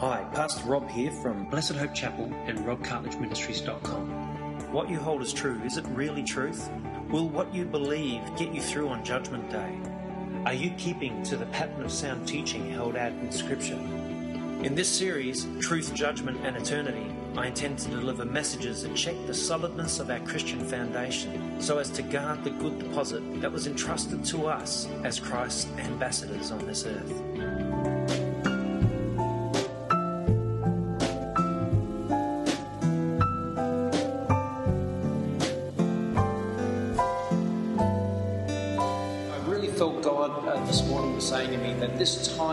[0.00, 4.70] Hi, Pastor Rob here from Blessed Hope Chapel and robcartledgeministries.com.
[4.70, 5.58] What You Hold as True.
[5.64, 6.70] Is it really truth?
[7.08, 9.74] Will what you believe get you through on Judgment Day?
[10.44, 13.80] Are you keeping to the pattern of sound teaching held out in Scripture?
[14.62, 19.32] In this series, Truth, Judgment and Eternity, I intend to deliver messages that check the
[19.32, 24.26] solidness of our Christian foundation so as to guard the good deposit that was entrusted
[24.26, 27.22] to us as Christ's ambassadors on this earth.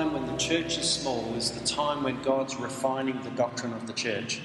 [0.03, 3.87] Time when the church is small is the time when God's refining the doctrine of
[3.87, 4.41] the church.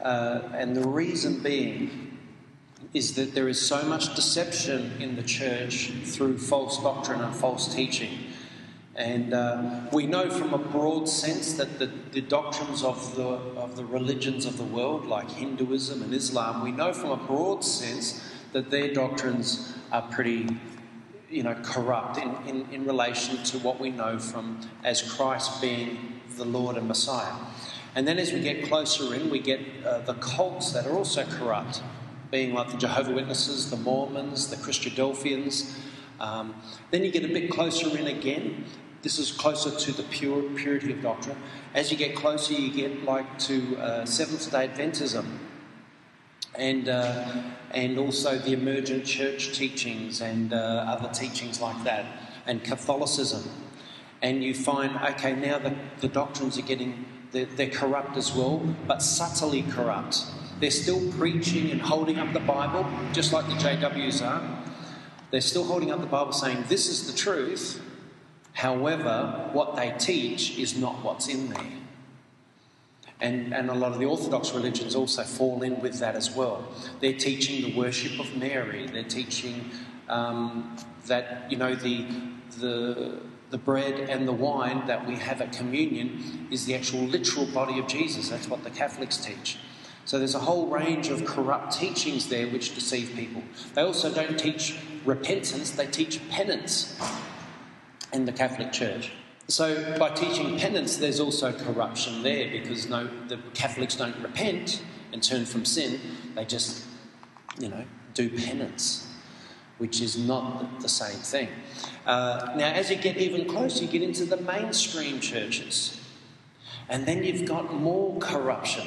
[0.00, 2.18] Uh, and the reason being
[2.94, 7.74] is that there is so much deception in the church through false doctrine and false
[7.74, 8.16] teaching.
[8.94, 13.74] And uh, we know from a broad sense that the, the doctrines of the, of
[13.74, 18.22] the religions of the world, like Hinduism and Islam, we know from a broad sense
[18.52, 20.46] that their doctrines are pretty
[21.30, 26.20] you know, corrupt in, in, in relation to what we know from as Christ being
[26.36, 27.34] the Lord and Messiah.
[27.94, 31.24] And then as we get closer in, we get uh, the cults that are also
[31.24, 31.82] corrupt,
[32.30, 35.76] being like the Jehovah Witnesses, the Mormons, the Christadelphians.
[36.20, 36.54] Um,
[36.90, 38.64] then you get a bit closer in again.
[39.02, 41.38] This is closer to the pure purity of doctrine.
[41.74, 45.38] As you get closer, you get like to uh, Seventh Day Adventism,
[46.60, 52.04] and uh, and also the emergent church teachings and uh, other teachings like that,
[52.46, 53.42] and Catholicism.
[54.22, 58.58] And you find, okay, now the, the doctrines are getting, they're, they're corrupt as well,
[58.86, 60.26] but subtly corrupt.
[60.60, 64.64] They're still preaching and holding up the Bible, just like the JWs are.
[65.30, 67.80] They're still holding up the Bible saying, this is the truth.
[68.52, 71.79] However, what they teach is not what's in there.
[73.20, 76.66] And, and a lot of the Orthodox religions also fall in with that as well.
[77.00, 78.86] They're teaching the worship of Mary.
[78.86, 79.70] They're teaching
[80.08, 82.06] um, that, you know, the,
[82.58, 87.46] the, the bread and the wine that we have at communion is the actual literal
[87.46, 88.30] body of Jesus.
[88.30, 89.58] That's what the Catholics teach.
[90.06, 93.42] So there's a whole range of corrupt teachings there which deceive people.
[93.74, 96.98] They also don't teach repentance, they teach penance
[98.12, 99.12] in the Catholic Church.
[99.50, 104.80] So, by teaching penance, there's also corruption there because no, the Catholics don't repent
[105.12, 106.00] and turn from sin.
[106.36, 106.84] They just,
[107.58, 107.84] you know,
[108.14, 109.12] do penance,
[109.78, 111.48] which is not the same thing.
[112.06, 116.00] Uh, now, as you get even closer, you get into the mainstream churches,
[116.88, 118.86] and then you've got more corruption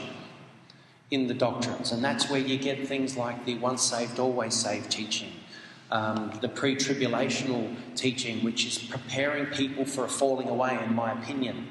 [1.11, 4.89] in the doctrines, and that's where you get things like the once saved, always saved
[4.89, 5.32] teaching
[5.93, 11.13] um, the pre tribulational teaching, which is preparing people for a falling away, in my
[11.13, 11.67] opinion.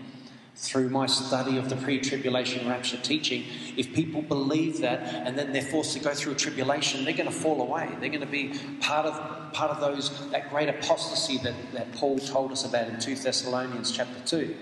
[0.55, 3.45] Through my study of the pre tribulation rapture teaching,
[3.77, 7.29] if people believe that and then they're forced to go through a tribulation, they're going
[7.29, 7.89] to fall away.
[7.99, 12.19] They're going to be part of, part of those, that great apostasy that, that Paul
[12.19, 14.55] told us about in 2 Thessalonians chapter 2.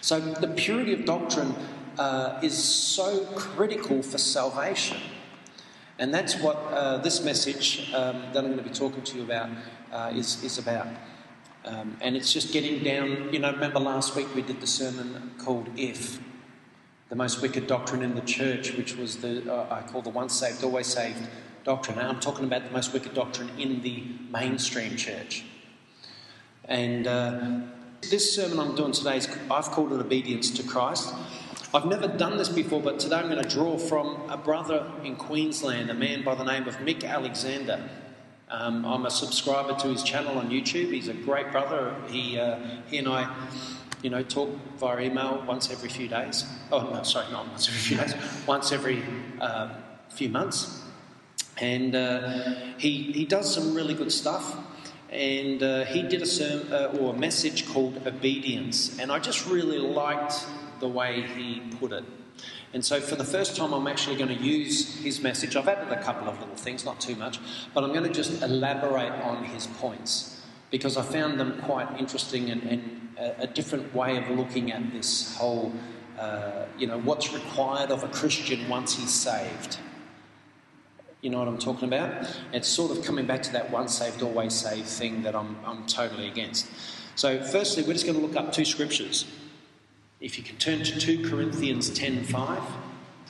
[0.00, 1.54] So the purity of doctrine
[1.98, 4.98] uh, is so critical for salvation.
[5.98, 9.22] And that's what uh, this message um, that I'm going to be talking to you
[9.24, 9.50] about
[9.92, 10.88] uh, is, is about.
[11.64, 15.32] Um, and it's just getting down, you know, remember last week we did the sermon
[15.38, 16.18] called If,
[17.08, 20.32] the most wicked doctrine in the church, which was the, uh, I call the once
[20.32, 21.18] saved, always saved
[21.62, 21.98] doctrine.
[21.98, 25.44] And I'm talking about the most wicked doctrine in the mainstream church.
[26.64, 27.60] And uh,
[28.10, 31.14] this sermon I'm doing today, is, I've called it Obedience to Christ.
[31.74, 35.16] I've never done this before, but today I'm going to draw from a brother in
[35.16, 37.88] Queensland, a man by the name of Mick Alexander.
[38.50, 40.92] Um, I'm a subscriber to his channel on YouTube.
[40.92, 41.96] He's a great brother.
[42.08, 43.34] He, uh, he and I,
[44.02, 46.44] you know, talk via email once every few days.
[46.70, 48.14] Oh, no, sorry, not once every few days.
[48.46, 49.02] Once every
[49.40, 49.70] uh,
[50.10, 50.82] few months.
[51.56, 54.58] And uh, he, he does some really good stuff.
[55.08, 58.98] And uh, he did a sermon uh, or a message called Obedience.
[58.98, 60.44] And I just really liked
[60.82, 62.04] the way he put it.
[62.74, 65.56] And so, for the first time, I'm actually going to use his message.
[65.56, 67.38] I've added a couple of little things, not too much,
[67.72, 72.50] but I'm going to just elaborate on his points because I found them quite interesting
[72.50, 75.72] and, and a, different way of looking at this whole,
[76.18, 79.78] uh, you know, what's required of a Christian once he's saved.
[81.20, 82.26] You know what I'm talking about?
[82.52, 85.86] It's sort of coming back to that once saved, always saved thing that I'm, I'm
[85.86, 86.66] totally against.
[87.14, 89.26] So, firstly, we're just going to look up two scriptures.
[90.22, 92.62] If you can turn to 2 Corinthians 10:5,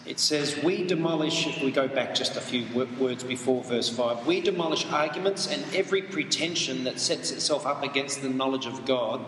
[0.04, 2.66] it says, We demolish, if we go back just a few
[2.98, 8.20] words before verse 5, we demolish arguments and every pretension that sets itself up against
[8.20, 9.24] the knowledge of God,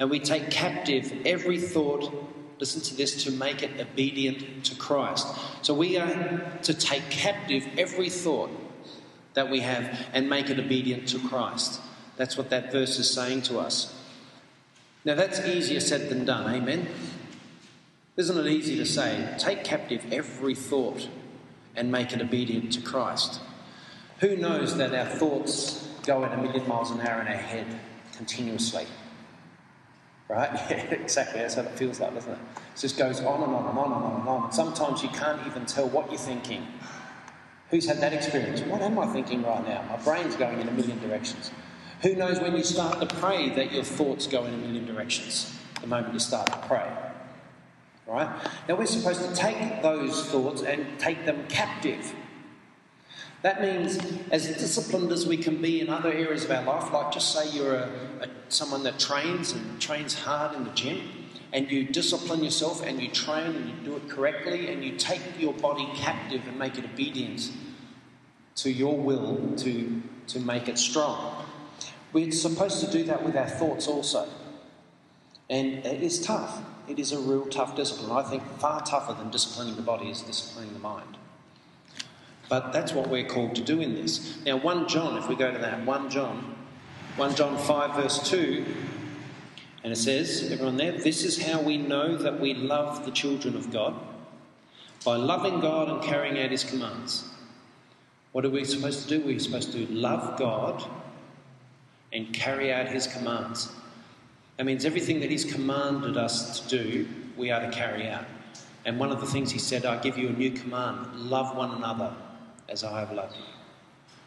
[0.00, 2.12] And we take captive every thought,
[2.58, 5.26] listen to this, to make it obedient to Christ.
[5.62, 8.50] So we are to take captive every thought
[9.34, 11.80] that we have and make it obedient to Christ.
[12.16, 13.97] That's what that verse is saying to us.
[15.04, 16.88] Now, that's easier said than done, amen?
[18.16, 21.08] Isn't it easy to say, take captive every thought
[21.76, 23.40] and make it obedient to Christ?
[24.20, 27.66] Who knows that our thoughts go at a million miles an hour in our head
[28.16, 28.86] continuously?
[30.28, 30.50] Right?
[30.70, 31.40] Yeah, exactly.
[31.40, 32.38] That's how it feels like, doesn't it?
[32.56, 34.52] It just goes on and on and on and on and on.
[34.52, 36.66] Sometimes you can't even tell what you're thinking.
[37.70, 38.60] Who's had that experience?
[38.62, 39.84] What am I thinking right now?
[39.88, 41.50] My brain's going in a million directions.
[42.02, 45.52] Who knows when you start to pray that your thoughts go in a million directions
[45.80, 46.88] the moment you start to pray?
[48.06, 48.30] Right?
[48.68, 52.14] Now we're supposed to take those thoughts and take them captive.
[53.42, 53.98] That means,
[54.30, 57.50] as disciplined as we can be in other areas of our life, like just say
[57.50, 57.90] you're a,
[58.22, 61.00] a, someone that trains and trains hard in the gym,
[61.52, 65.22] and you discipline yourself and you train and you do it correctly, and you take
[65.38, 67.52] your body captive and make it obedient
[68.56, 71.47] to your will to, to make it strong.
[72.12, 74.28] We're supposed to do that with our thoughts also.
[75.50, 76.60] And it is tough.
[76.88, 78.10] It is a real tough discipline.
[78.10, 81.16] I think far tougher than disciplining the body is disciplining the mind.
[82.48, 84.38] But that's what we're called to do in this.
[84.44, 86.56] Now, 1 John, if we go to that, 1 John,
[87.16, 88.64] 1 John 5, verse 2,
[89.84, 93.54] and it says, everyone there, this is how we know that we love the children
[93.54, 93.94] of God
[95.04, 97.28] by loving God and carrying out his commands.
[98.32, 99.24] What are we supposed to do?
[99.24, 100.84] We're supposed to love God
[102.12, 103.72] and carry out his commands.
[104.56, 108.24] That means everything that he's commanded us to do, we are to carry out.
[108.84, 111.72] And one of the things he said, I give you a new command love one
[111.72, 112.14] another
[112.68, 113.42] as I have loved you.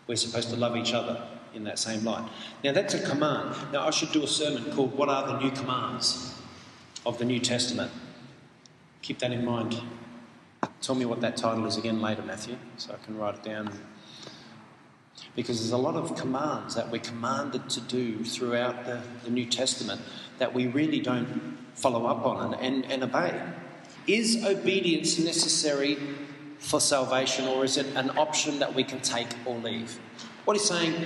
[0.08, 1.22] We're supposed to love each other
[1.54, 2.30] in that same light.
[2.64, 3.56] Now, that's a command.
[3.72, 6.40] Now, I should do a sermon called What Are the New Commands
[7.06, 7.92] of the New Testament?
[9.02, 9.82] Keep that in mind.
[10.82, 13.72] Tell me what that title is again later, Matthew, so I can write it down
[15.36, 19.46] because there's a lot of commands that we're commanded to do throughout the, the New
[19.46, 20.02] Testament
[20.40, 23.42] that we really don't follow up on and, and, and obey.
[24.08, 25.98] Is obedience necessary
[26.58, 30.00] for salvation or is it an option that we can take or leave?
[30.46, 31.06] What he's saying,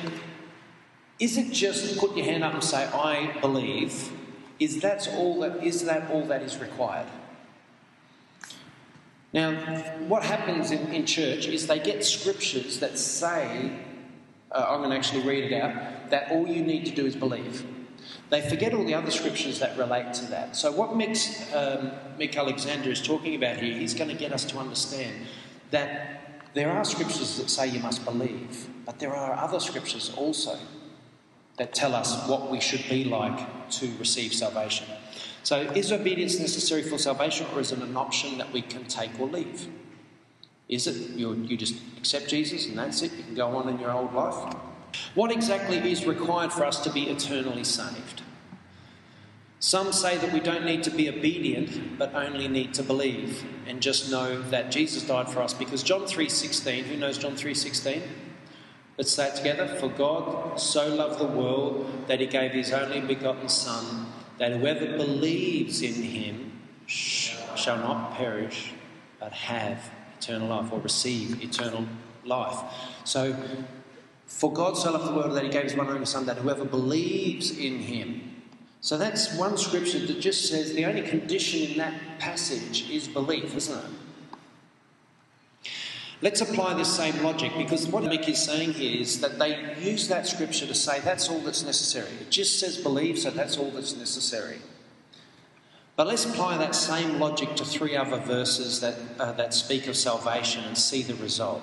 [1.19, 4.11] is it just put your hand up and say, I believe?
[4.59, 7.07] Is that all that is that all that is required?
[9.33, 9.51] Now,
[10.07, 13.77] what happens in, in church is they get scriptures that say
[14.55, 17.15] uh, I'm going to actually read it out, that all you need to do is
[17.15, 17.65] believe.
[18.29, 20.55] They forget all the other scriptures that relate to that.
[20.55, 21.17] So, what Mick,
[21.53, 25.27] um, Mick Alexander is talking about here, he's going to get us to understand
[25.71, 30.57] that there are scriptures that say you must believe, but there are other scriptures also
[31.57, 34.87] that tell us what we should be like to receive salvation.
[35.43, 39.19] So, is obedience necessary for salvation, or is it an option that we can take
[39.19, 39.67] or leave?
[40.67, 43.11] Is it you, you just accept Jesus and that's it?
[43.13, 44.55] You can go on in your old life?
[45.13, 48.23] What exactly is required for us to be eternally saved?
[49.59, 53.81] Some say that we don't need to be obedient, but only need to believe and
[53.81, 55.53] just know that Jesus died for us.
[55.53, 58.01] Because John 3.16, who knows John 3.16?
[58.97, 59.67] Let's say it together.
[59.67, 64.07] For God so loved the world that he gave his only begotten Son,
[64.37, 68.71] that whoever believes in him shall not perish,
[69.19, 71.85] but have eternal life or receive eternal
[72.23, 72.59] life.
[73.03, 73.35] So,
[74.25, 76.65] for God so loved the world that he gave his one only Son, that whoever
[76.65, 78.35] believes in him.
[78.81, 83.55] So that's one scripture that just says the only condition in that passage is belief,
[83.55, 85.71] isn't it?
[86.21, 90.07] Let's apply this same logic because what Mick is saying here is that they use
[90.07, 92.09] that scripture to say that's all that's necessary.
[92.21, 94.59] It just says believe, so that's all that's necessary.
[95.95, 99.95] But let's apply that same logic to three other verses that, uh, that speak of
[99.95, 101.61] salvation and see the result.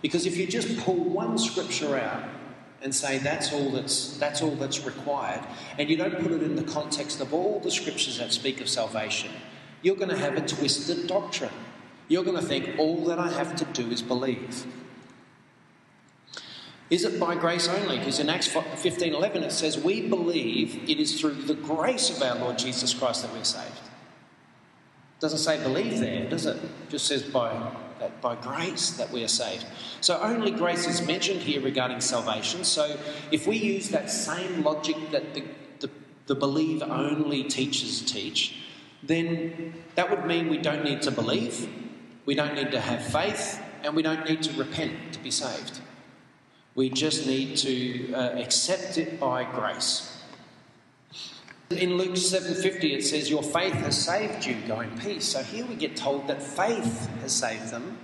[0.00, 2.24] Because if you just pull one scripture out
[2.80, 5.44] and say that's all that's, that's all that's required,
[5.78, 8.68] and you don't put it in the context of all the scriptures that speak of
[8.68, 9.32] salvation,
[9.82, 11.52] you're going to have a twisted doctrine.
[12.08, 14.64] You're going to think all that I have to do is believe.
[16.90, 17.98] Is it by grace only?
[17.98, 22.36] Because in Acts 15:11 it says, "We believe it is through the grace of our
[22.36, 23.76] Lord Jesus Christ that we're saved."
[25.18, 26.56] It doesn't say believe there, does it?
[26.56, 27.50] it just says by
[27.98, 29.66] that by grace that we are saved.
[30.00, 32.64] So only grace is mentioned here regarding salvation.
[32.64, 32.96] So
[33.30, 35.42] if we use that same logic that the,
[35.80, 35.90] the,
[36.26, 38.54] the believe only teachers teach,
[39.02, 41.68] then that would mean we don't need to believe,
[42.24, 45.80] we don't need to have faith, and we don't need to repent to be saved.
[46.78, 50.16] We just need to uh, accept it by grace.
[51.70, 55.26] In Luke 7:50 it says your faith has saved you, go in peace.
[55.26, 57.98] So here we get told that faith has saved them.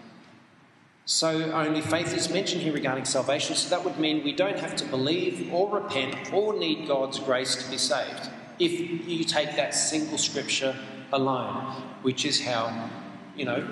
[1.05, 3.55] So only faith is mentioned here regarding salvation.
[3.55, 7.55] So that would mean we don't have to believe or repent or need God's grace
[7.55, 8.29] to be saved.
[8.59, 8.73] If
[9.09, 10.75] you take that single scripture
[11.13, 12.91] alone, which is how,
[13.37, 13.69] you know,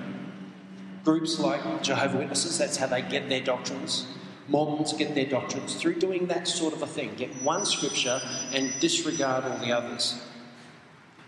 [1.02, 4.06] groups like Jehovah Witnesses, that's how they get their doctrines.
[4.48, 7.14] Mormons get their doctrines through doing that sort of a thing.
[7.16, 8.20] Get one scripture
[8.52, 10.20] and disregard all the others.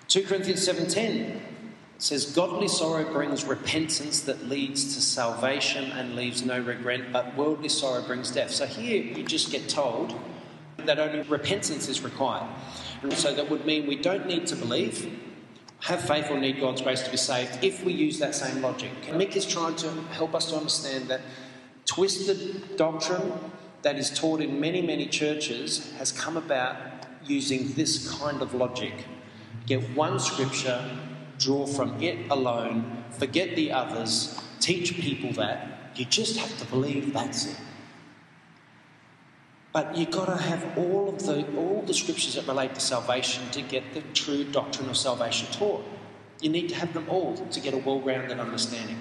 [0.08, 1.40] 2 Corinthians 7:10
[1.98, 7.68] says godly sorrow brings repentance that leads to salvation and leaves no regret, but worldly
[7.68, 8.50] sorrow brings death.
[8.50, 10.14] So here you just get told
[10.78, 12.48] that only repentance is required.
[13.02, 15.10] And so that would mean we don't need to believe,
[15.80, 18.90] have faith or need God's grace to be saved if we use that same logic.
[19.08, 21.20] Mick is trying to help us to understand that
[21.86, 23.32] twisted doctrine
[23.82, 26.76] that is taught in many, many churches has come about
[27.24, 29.06] using this kind of logic.
[29.66, 30.98] Get one scripture,
[31.38, 35.92] draw from it alone, forget the others, teach people that.
[35.94, 37.56] You just have to believe that's it.
[39.72, 43.50] But you've got to have all of the all the scriptures that relate to salvation
[43.50, 45.84] to get the true doctrine of salvation taught.
[46.40, 49.00] You need to have them all to get a well-rounded understanding.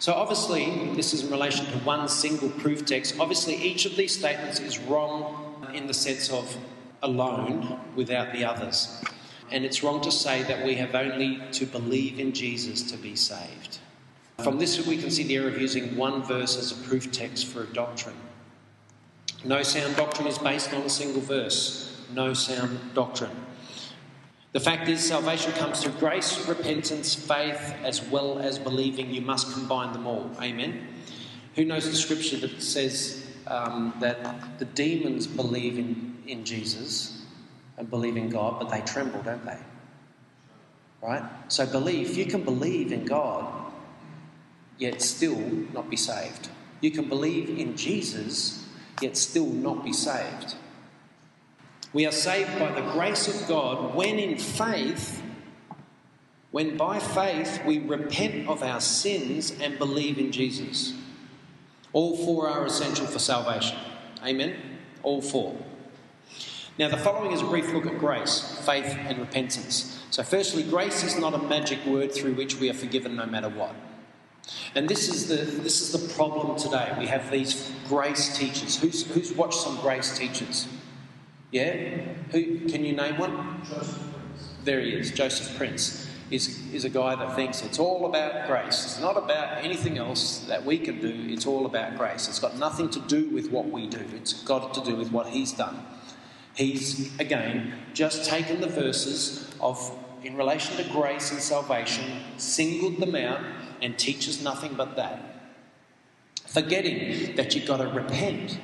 [0.00, 3.18] So obviously, this is in relation to one single proof text.
[3.18, 6.56] Obviously, each of these statements is wrong in the sense of
[7.02, 9.02] alone without the others.
[9.50, 13.16] And it's wrong to say that we have only to believe in Jesus to be
[13.16, 13.78] saved.
[14.38, 17.46] From this, we can see the error of using one verse as a proof text
[17.46, 18.14] for a doctrine.
[19.44, 22.00] No sound doctrine is based on a single verse.
[22.14, 23.34] No sound doctrine.
[24.52, 29.12] The fact is, salvation comes through grace, repentance, faith, as well as believing.
[29.12, 30.30] You must combine them all.
[30.40, 30.86] Amen.
[31.54, 37.22] Who knows the scripture that says um, that the demons believe in, in Jesus
[37.76, 39.58] and believe in God, but they tremble, don't they?
[41.02, 41.22] Right?
[41.48, 42.16] So believe.
[42.16, 43.46] You can believe in God,
[44.78, 45.38] yet still
[45.72, 46.48] not be saved.
[46.80, 48.64] You can believe in Jesus
[49.00, 50.54] yet still not be saved.
[51.92, 55.22] We are saved by the grace of God when in faith,
[56.50, 60.94] when by faith we repent of our sins and believe in Jesus.
[61.92, 63.78] All four are essential for salvation.
[64.22, 64.56] Amen?
[65.02, 65.56] All four.
[66.78, 70.00] Now, the following is a brief look at grace, faith, and repentance.
[70.10, 73.48] So, firstly, grace is not a magic word through which we are forgiven no matter
[73.48, 73.74] what.
[74.74, 76.94] And this is the this is the problem today.
[76.98, 78.78] We have these grace teachers.
[78.78, 80.68] Who's who's watched some grace teachers?
[81.50, 81.98] Yeah?
[82.30, 83.62] Who can you name one?
[84.64, 86.06] There he is, Joseph Prince.
[86.30, 88.84] Is, is a guy that thinks it's all about grace.
[88.84, 92.28] It's not about anything else that we can do, it's all about grace.
[92.28, 95.28] It's got nothing to do with what we do, it's got to do with what
[95.28, 95.86] he's done.
[96.54, 99.90] He's, again, just taken the verses of
[100.22, 102.04] in relation to grace and salvation,
[102.36, 103.40] singled them out,
[103.80, 105.54] and teaches nothing but that.
[106.46, 108.58] Forgetting that you've got to repent,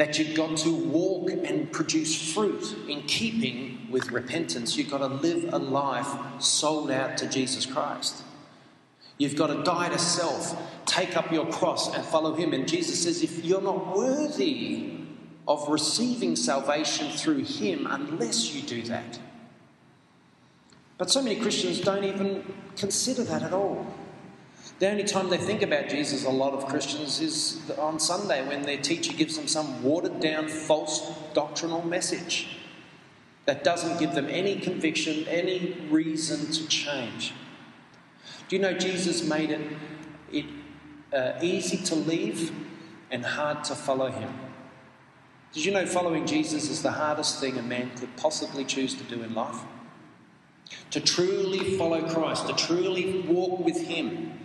[0.00, 4.74] that you've got to walk and produce fruit in keeping with repentance.
[4.74, 6.08] You've got to live a life
[6.42, 8.22] sold out to Jesus Christ.
[9.18, 12.54] You've got to die to self, take up your cross, and follow Him.
[12.54, 15.00] And Jesus says, if you're not worthy
[15.46, 19.18] of receiving salvation through Him unless you do that.
[20.96, 23.86] But so many Christians don't even consider that at all.
[24.80, 28.62] The only time they think about Jesus, a lot of Christians, is on Sunday when
[28.62, 32.56] their teacher gives them some watered down, false doctrinal message
[33.44, 37.34] that doesn't give them any conviction, any reason to change.
[38.48, 39.60] Do you know Jesus made it,
[40.32, 40.46] it
[41.12, 42.50] uh, easy to leave
[43.10, 44.32] and hard to follow him?
[45.52, 49.04] Did you know following Jesus is the hardest thing a man could possibly choose to
[49.04, 49.60] do in life?
[50.92, 54.38] To truly follow Christ, to truly walk with him,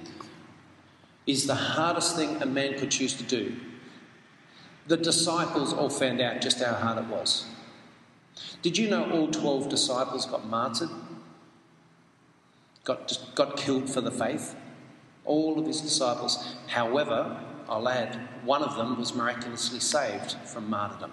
[1.26, 3.56] is the hardest thing a man could choose to do.
[4.88, 7.46] The disciples all found out just how hard it was.
[8.62, 10.90] Did you know all 12 disciples got martyred?
[12.84, 14.56] Got, got killed for the faith?
[15.24, 16.56] All of his disciples.
[16.68, 21.12] However, I'll add, one of them was miraculously saved from martyrdom.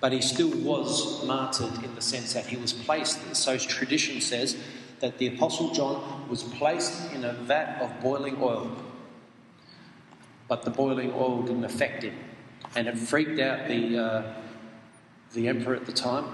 [0.00, 4.56] But he still was martyred in the sense that he was placed, so tradition says,
[4.98, 8.76] that the Apostle John was placed in a vat of boiling oil
[10.50, 12.16] but the boiling oil didn't affect him.
[12.74, 14.34] And it freaked out the, uh,
[15.32, 16.26] the emperor at the time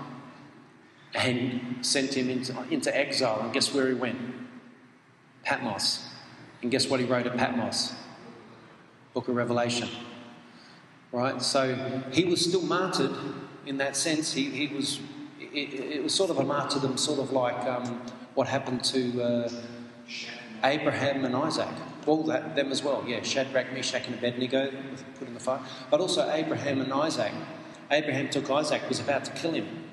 [1.14, 3.42] and sent him into, into exile.
[3.42, 4.18] And guess where he went?
[5.44, 6.08] Patmos.
[6.62, 7.94] And guess what he wrote at Patmos?
[9.12, 9.90] Book of Revelation.
[11.12, 11.42] Right?
[11.42, 13.14] So he was still martyred
[13.66, 14.32] in that sense.
[14.32, 14.99] He, he was,
[15.38, 18.00] it, it was sort of a martyrdom, sort of like um,
[18.35, 19.50] what happened to uh,
[20.64, 21.68] Abraham and Isaac.
[22.06, 23.22] all that, them as well, yeah.
[23.22, 24.70] Shadrach, Meshach, and Abednego
[25.18, 25.60] put in the fire.
[25.90, 27.32] But also Abraham and Isaac.
[27.90, 29.84] Abraham took Isaac, was about to kill him.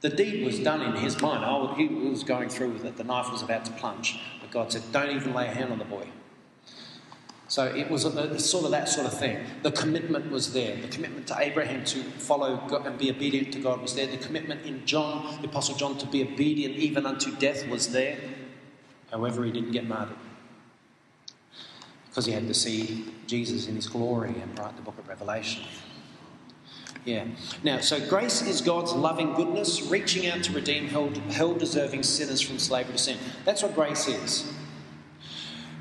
[0.00, 1.44] The deed was done in his mind.
[1.44, 2.96] Oh, he was going through with it.
[2.96, 4.18] The knife was about to plunge.
[4.40, 6.08] But God said, Don't even lay a hand on the boy.
[7.46, 9.44] So it was sort of that sort of thing.
[9.62, 10.74] The commitment was there.
[10.74, 14.06] The commitment to Abraham to follow God and be obedient to God was there.
[14.06, 18.16] The commitment in John, the Apostle John, to be obedient even unto death was there.
[19.12, 20.16] However, he didn't get martyred
[22.08, 25.64] because he had to see Jesus in his glory and write the book of Revelation.
[27.04, 27.26] Yeah.
[27.62, 32.58] Now, so grace is God's loving goodness, reaching out to redeem hell deserving sinners from
[32.58, 33.18] slavery to sin.
[33.44, 34.50] That's what grace is.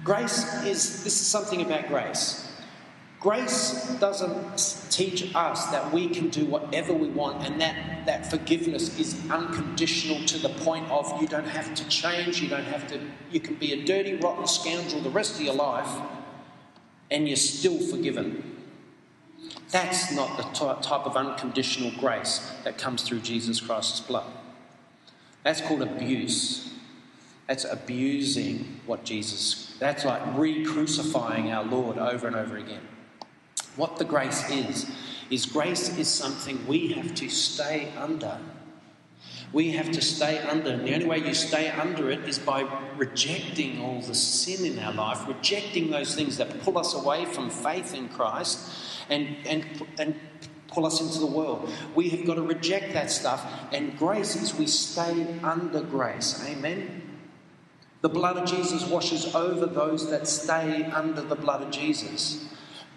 [0.03, 2.50] Grace is, this is something about grace.
[3.21, 8.97] Grace doesn't teach us that we can do whatever we want and that, that forgiveness
[8.99, 12.99] is unconditional to the point of you don't have to change, you don't have to,
[13.31, 16.01] you can be a dirty, rotten scoundrel the rest of your life
[17.11, 18.43] and you're still forgiven.
[19.69, 20.43] That's not the
[20.81, 24.31] type of unconditional grace that comes through Jesus Christ's blood.
[25.43, 26.73] That's called abuse.
[27.47, 32.81] That's abusing what Jesus, that's like re crucifying our Lord over and over again.
[33.75, 34.91] What the grace is,
[35.29, 38.37] is grace is something we have to stay under.
[39.53, 42.61] We have to stay under, and the only way you stay under it is by
[42.95, 47.49] rejecting all the sin in our life, rejecting those things that pull us away from
[47.49, 48.59] faith in Christ,
[49.09, 49.65] and, and,
[49.97, 50.15] and
[50.67, 51.69] pull us into the world.
[51.95, 56.41] We have got to reject that stuff, and grace is we stay under grace.
[56.47, 57.01] Amen.
[58.01, 62.45] The blood of Jesus washes over those that stay under the blood of Jesus.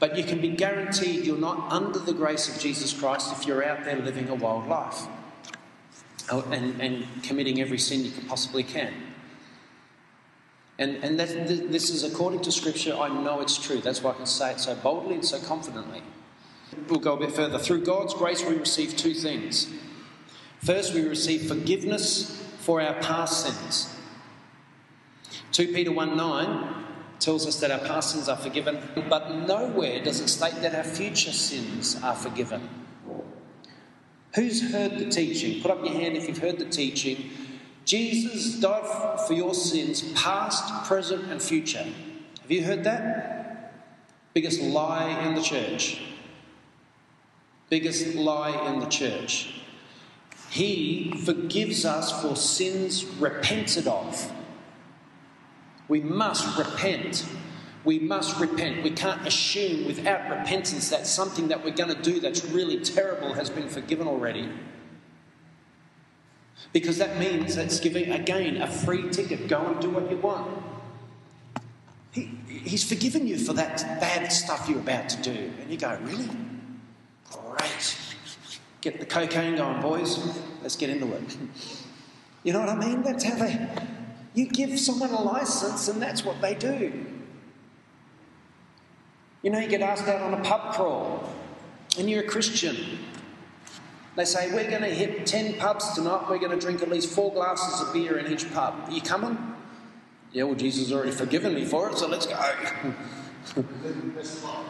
[0.05, 3.65] But you can be guaranteed you're not under the grace of Jesus Christ if you're
[3.65, 5.07] out there living a wild life
[6.31, 8.93] oh, and, and committing every sin you possibly can.
[10.79, 11.29] And, and that,
[11.73, 13.81] this is according to Scripture, I know it's true.
[13.81, 16.03] That's why I can say it so boldly and so confidently.
[16.91, 17.59] We'll go a bit further.
[17.59, 19.73] Through God's grace, we receive two things.
[20.59, 23.97] First, we receive forgiveness for our past sins.
[25.53, 26.84] 2 Peter 1 9
[27.19, 30.85] tells us that our past sins are forgiven, but nowhere does it state that our
[30.85, 32.69] future sins are forgiven.
[34.35, 35.63] Who's heard the teaching?
[35.63, 37.31] Put up your hand if you've heard the teaching
[37.85, 41.85] Jesus died for your sins, past, present, and future.
[42.41, 43.73] Have you heard that?
[44.33, 46.01] Biggest lie in the church.
[47.69, 49.61] Biggest lie in the church.
[50.51, 54.33] He forgives us for sins repented of.
[55.89, 57.27] We must repent.
[57.85, 58.83] We must repent.
[58.83, 63.35] We can't assume without repentance that something that we're going to do that's really terrible
[63.35, 64.49] has been forgiven already.
[66.73, 69.49] Because that means that's giving, again, a free ticket.
[69.49, 70.63] Go and do what you want.
[72.11, 75.53] He, he's forgiven you for that bad stuff you're about to do.
[75.61, 76.29] And you go, Really?
[77.31, 77.97] Great.
[78.81, 80.19] Get the cocaine going, boys.
[80.63, 81.37] Let's get into it.
[82.45, 83.01] You know what I mean?
[83.01, 83.67] That's how they.
[84.35, 86.93] You give someone a license, and that's what they do.
[89.43, 91.29] You know, you get asked out on a pub crawl,
[91.99, 92.99] and you're a Christian.
[94.17, 96.27] They say, We're going to hit 10 pubs tonight.
[96.29, 98.75] We're going to drink at least four glasses of beer in each pub.
[98.87, 99.39] Are you coming?
[100.33, 102.35] Yeah, well, Jesus has already forgiven me for it, so let's go.
[103.55, 104.67] Live the best life.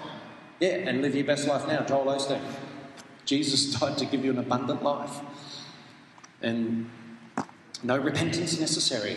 [0.61, 1.83] Yeah, and live your best life now.
[1.85, 2.41] Joel Osteen.
[3.25, 5.21] Jesus died to give you an abundant life.
[6.43, 6.91] And
[7.83, 9.17] no repentance necessary.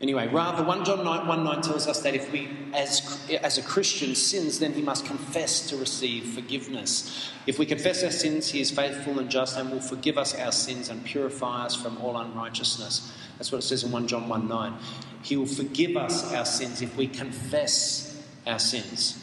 [0.00, 3.62] Anyway, rather, 1 John 9, 1 9 tells us that if we, as, as a
[3.62, 7.30] Christian, sins, then he must confess to receive forgiveness.
[7.46, 10.52] If we confess our sins, he is faithful and just and will forgive us our
[10.52, 13.12] sins and purify us from all unrighteousness.
[13.36, 14.74] That's what it says in 1 John 1 9.
[15.22, 19.22] He will forgive us our sins if we confess our sins.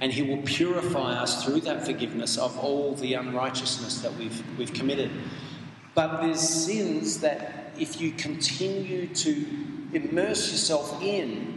[0.00, 4.72] And he will purify us through that forgiveness of all the unrighteousness that we've, we've
[4.72, 5.10] committed.
[5.96, 11.56] But there's sins that if you continue to immerse yourself in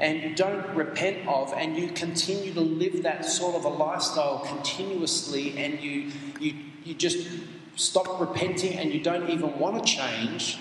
[0.00, 4.38] and you don't repent of, and you continue to live that sort of a lifestyle
[4.38, 7.28] continuously, and you, you, you just
[7.76, 10.58] stop repenting and you don't even want to change,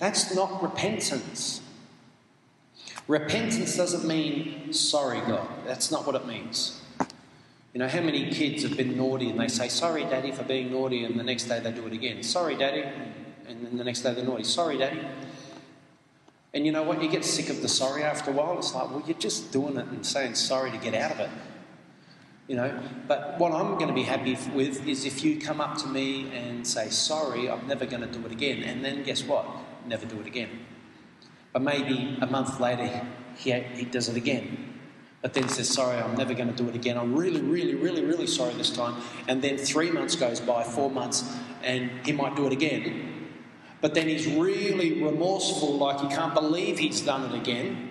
[0.00, 1.60] that's not repentance.
[3.06, 5.48] Repentance doesn't mean sorry, God.
[5.64, 6.80] That's not what it means.
[7.72, 10.72] You know, how many kids have been naughty and they say, sorry, daddy, for being
[10.72, 12.22] naughty, and the next day they do it again.
[12.22, 12.84] Sorry, daddy.
[13.48, 14.44] And then the next day they're naughty.
[14.44, 15.00] Sorry, daddy.
[16.54, 17.02] And you know what?
[17.02, 18.58] You get sick of the sorry after a while.
[18.58, 21.30] It's like, well, you're just doing it and saying sorry to get out of it.
[22.48, 25.78] You know, but what I'm going to be happy with is if you come up
[25.78, 28.62] to me and say, sorry, I'm never going to do it again.
[28.64, 29.46] And then guess what?
[29.86, 30.50] Never do it again.
[31.52, 34.74] But maybe a month later, he, he does it again.
[35.22, 36.98] But then says, sorry, I'm never going to do it again.
[36.98, 39.00] I'm really, really, really, really sorry this time.
[39.28, 41.24] And then three months goes by, four months,
[41.62, 43.21] and he might do it again.
[43.82, 47.90] But then he's really remorseful, like he can't believe he's done it again.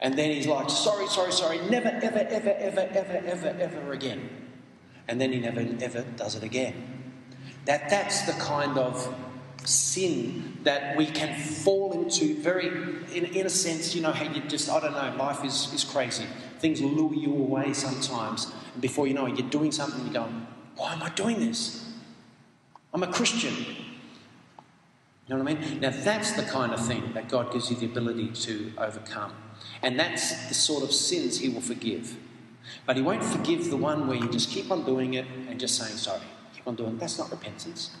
[0.00, 4.28] And then he's like, sorry, sorry, sorry, never, ever, ever, ever, ever, ever, ever again.
[5.06, 7.14] And then he never, ever does it again.
[7.66, 9.14] That, that's the kind of
[9.64, 12.66] sin that we can fall into very,
[13.14, 15.84] in, in a sense, you know, how you just, I don't know, life is, is
[15.84, 16.26] crazy.
[16.58, 18.52] Things lure you away sometimes.
[18.72, 21.88] And before you know it, you're doing something, you're going, why am I doing this?
[22.92, 23.54] I'm a Christian.
[25.30, 25.78] Know what I mean?
[25.78, 29.32] Now, that's the kind of thing that God gives you the ability to overcome.
[29.80, 32.16] And that's the sort of sins He will forgive.
[32.84, 35.76] But He won't forgive the one where you just keep on doing it and just
[35.76, 36.26] saying sorry.
[36.52, 36.98] Keep on doing it.
[36.98, 37.92] That's not repentance.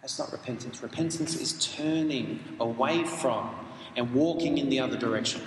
[0.00, 0.82] That's not repentance.
[0.82, 3.54] Repentance is turning away from
[3.94, 5.42] and walking in the other direction.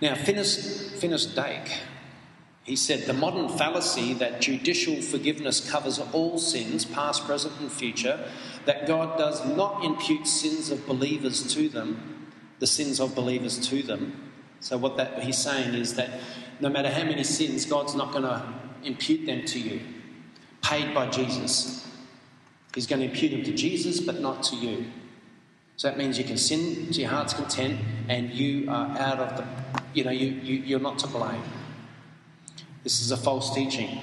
[0.00, 1.80] Now, Finis Dake,
[2.66, 8.28] he said the modern fallacy that judicial forgiveness covers all sins, past, present, and future,
[8.64, 13.84] that God does not impute sins of believers to them, the sins of believers to
[13.84, 14.32] them.
[14.58, 16.10] So, what that he's saying is that
[16.58, 18.42] no matter how many sins, God's not going to
[18.82, 19.80] impute them to you.
[20.60, 21.86] Paid by Jesus.
[22.74, 24.86] He's going to impute them to Jesus, but not to you.
[25.76, 29.36] So that means you can sin to your heart's content and you are out of
[29.36, 29.46] the,
[29.94, 31.42] you know, you, you, you're not to blame.
[32.86, 34.00] This is a false teaching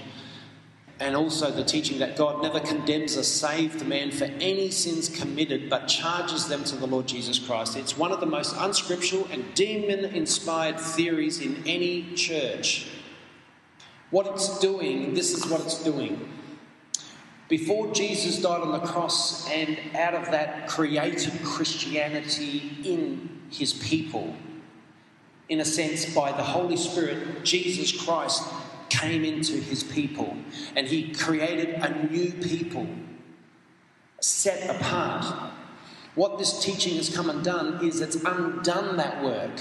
[1.00, 5.70] and also the teaching that God never condemns a saved man for any sins committed
[5.70, 7.78] but charges them to the Lord Jesus Christ.
[7.78, 12.90] It's one of the most unscriptural and demon inspired theories in any church.
[14.10, 16.30] What it's doing, this is what it's doing.
[17.48, 24.36] Before Jesus died on the cross, and out of that created Christianity in his people,
[25.48, 28.44] in a sense, by the Holy Spirit, Jesus Christ
[28.94, 30.38] came into his people
[30.76, 32.88] and he created a new people
[34.20, 35.52] set apart.
[36.16, 39.60] What this teaching has come and done is it's undone that work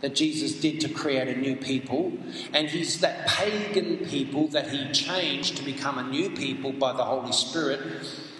[0.00, 2.12] that Jesus did to create a new people,
[2.52, 7.04] and he's that pagan people that he changed to become a new people by the
[7.04, 7.80] Holy Spirit.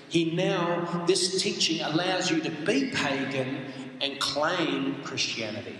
[0.08, 3.66] He now, this teaching allows you to be pagan
[4.00, 5.78] and claim Christianity.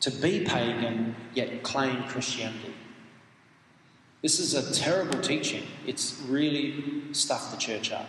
[0.00, 2.74] To be pagan, yet claim Christianity.
[4.22, 5.62] This is a terrible teaching.
[5.86, 8.06] It's really stuffed the church up.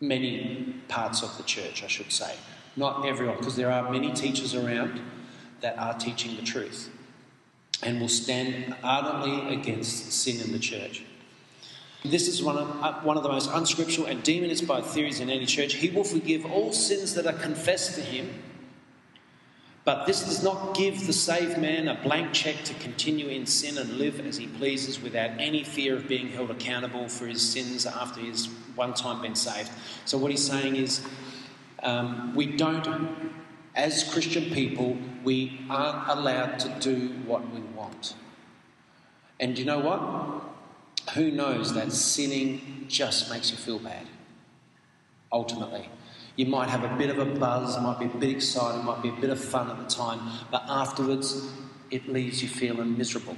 [0.00, 2.34] Many parts of the church, I should say.
[2.76, 5.00] Not everyone, because there are many teachers around
[5.62, 6.90] that are teaching the truth
[7.82, 11.02] and will stand ardently against sin in the church.
[12.04, 15.28] This is one of, uh, one of the most unscriptural and demon by theories in
[15.28, 15.74] any church.
[15.74, 18.30] He will forgive all sins that are confessed to him
[19.86, 23.78] but this does not give the saved man a blank check to continue in sin
[23.78, 27.86] and live as he pleases without any fear of being held accountable for his sins
[27.86, 29.70] after he's one time been saved.
[30.04, 31.06] So, what he's saying is,
[31.84, 33.32] um, we don't,
[33.76, 38.14] as Christian people, we aren't allowed to do what we want.
[39.38, 41.14] And you know what?
[41.14, 44.08] Who knows that sinning just makes you feel bad,
[45.30, 45.88] ultimately.
[46.36, 48.84] You might have a bit of a buzz, it might be a bit exciting, it
[48.84, 50.20] might be a bit of fun at the time,
[50.50, 51.50] but afterwards
[51.90, 53.36] it leaves you feeling miserable,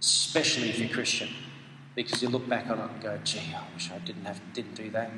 [0.00, 1.28] especially if you're Christian,
[1.94, 4.74] because you look back on it and go, gee, I wish I didn't, have, didn't
[4.74, 5.10] do that.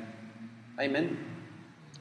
[0.77, 1.17] Amen?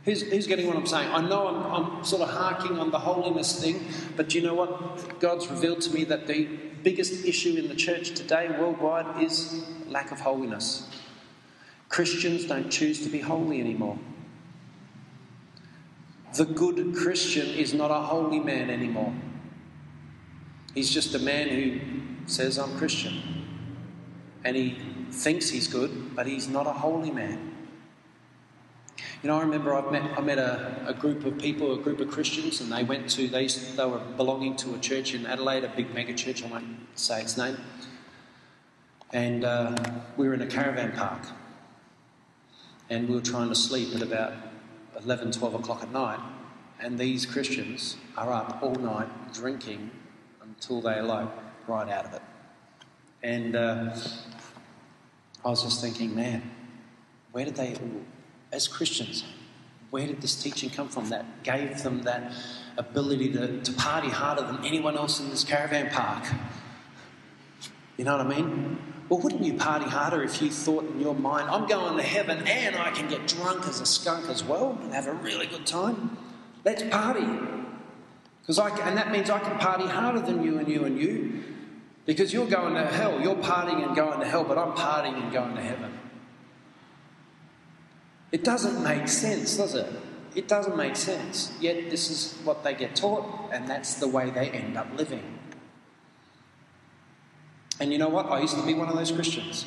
[0.05, 1.11] Who's, who's getting what I'm saying?
[1.13, 4.55] I know I'm, I'm sort of harking on the holiness thing, but do you know
[4.55, 5.21] what?
[5.21, 6.45] God's revealed to me that the
[6.83, 10.91] biggest issue in the church today worldwide is lack of holiness.
[11.89, 13.99] Christians don't choose to be holy anymore.
[16.35, 19.15] The good Christian is not a holy man anymore.
[20.75, 21.81] He's just a man who
[22.27, 23.23] says, I'm Christian.
[24.45, 24.77] And he
[25.11, 27.53] thinks he's good, but he's not a holy man.
[29.23, 32.01] You know, I remember I've met, I met a, a group of people, a group
[32.01, 35.65] of Christians, and they went to, they, they were belonging to a church in Adelaide,
[35.65, 37.57] a big mega church, I won't say its name.
[39.13, 39.77] And uh,
[40.17, 41.23] we were in a caravan park.
[42.91, 44.35] And we were trying to sleep at about
[45.03, 46.21] 11, 12 o'clock at night,
[46.81, 49.91] and these Christians are up all night drinking
[50.43, 51.33] until they elope
[51.67, 52.23] right out of it.
[53.23, 53.97] And uh,
[55.45, 56.43] I was just thinking, man,
[57.33, 57.75] where did they,
[58.53, 59.25] as Christians,
[59.91, 62.33] where did this teaching come from that gave them that
[62.77, 66.25] ability to, to party harder than anyone else in this caravan park?
[67.97, 68.94] You know what I mean?
[69.09, 72.47] Well, wouldn't you party harder if you thought in your mind, I'm going to heaven
[72.47, 75.67] and I can get drunk as a skunk as well and have a really good
[75.67, 76.17] time?
[76.65, 77.27] Let's party.
[78.41, 80.99] Because I can, and that means I can party harder than you and you and
[80.99, 81.43] you.
[82.07, 83.21] Because you're going to hell.
[83.21, 85.99] You're partying and going to hell, but I'm partying and going to heaven.
[88.33, 89.91] It doesn't make sense, does it?
[90.35, 91.53] It doesn't make sense.
[91.61, 95.23] Yet this is what they get taught, and that's the way they end up living.
[97.81, 98.27] And you know what?
[98.27, 99.67] I used to be one of those Christians.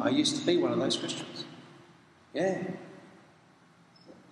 [0.00, 1.44] I used to be one of those Christians.
[2.32, 2.62] Yeah.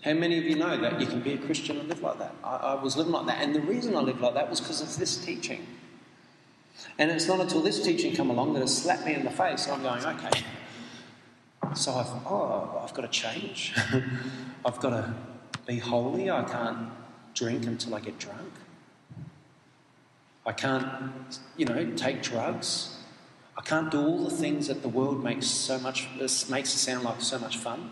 [0.02, 2.34] How many of you know that you can be a Christian and live like that?
[2.42, 3.40] I, I was living like that.
[3.40, 5.66] And the reason I lived like that was because of this teaching.
[6.98, 9.68] And it's not until this teaching come along that it slapped me in the face.
[9.68, 10.42] I'm going, okay.
[11.74, 13.74] So I thought, oh, I've got to change.
[14.64, 15.14] I've got to
[15.66, 16.30] be holy.
[16.30, 16.90] I can't
[17.34, 18.52] drink until I get drunk.
[20.46, 21.12] I can't,
[21.56, 22.98] you know, take drugs.
[23.56, 27.04] I can't do all the things that the world makes so much makes it sound
[27.04, 27.90] like so much fun.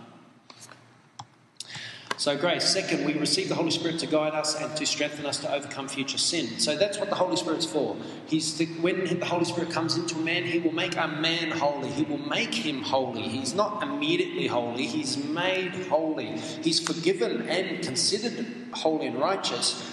[2.22, 2.62] So, grace.
[2.62, 5.88] Second, we receive the Holy Spirit to guide us and to strengthen us to overcome
[5.88, 6.60] future sin.
[6.60, 7.96] So, that's what the Holy Spirit's for.
[8.26, 11.50] He's the, when the Holy Spirit comes into a man, he will make a man
[11.50, 11.88] holy.
[11.88, 13.22] He will make him holy.
[13.22, 16.38] He's not immediately holy, he's made holy.
[16.62, 19.90] He's forgiven and considered holy and righteous.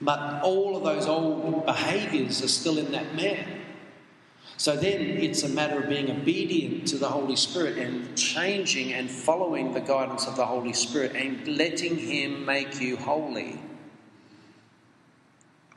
[0.00, 3.62] But all of those old behaviours are still in that man.
[4.56, 9.10] So then it's a matter of being obedient to the Holy Spirit and changing and
[9.10, 13.60] following the guidance of the Holy Spirit and letting Him make you holy.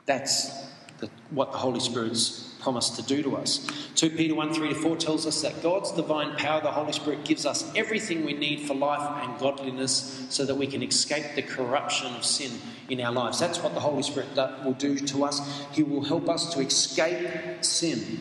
[0.06, 0.50] That's
[0.98, 3.66] the, what the Holy Spirit's promised to do to us.
[3.94, 7.24] 2 Peter 1 3 to 4 tells us that God's divine power, the Holy Spirit,
[7.24, 11.42] gives us everything we need for life and godliness so that we can escape the
[11.42, 12.52] corruption of sin
[12.88, 13.38] in our lives.
[13.38, 14.28] That's what the Holy Spirit
[14.64, 15.66] will do to us.
[15.72, 18.20] He will help us to escape sin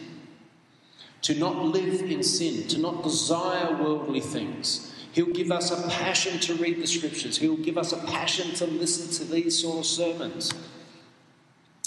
[1.27, 4.93] to not live in sin, to not desire worldly things.
[5.11, 7.37] He'll give us a passion to read the scriptures.
[7.37, 10.53] He'll give us a passion to listen to these sort of sermons.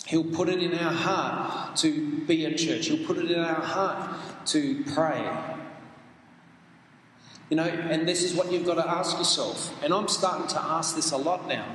[0.06, 2.86] He'll put it in our heart to be at church.
[2.86, 5.30] He'll put it in our heart to pray.
[7.48, 9.72] You know, and this is what you've got to ask yourself.
[9.82, 11.66] And I'm starting to ask this a lot now.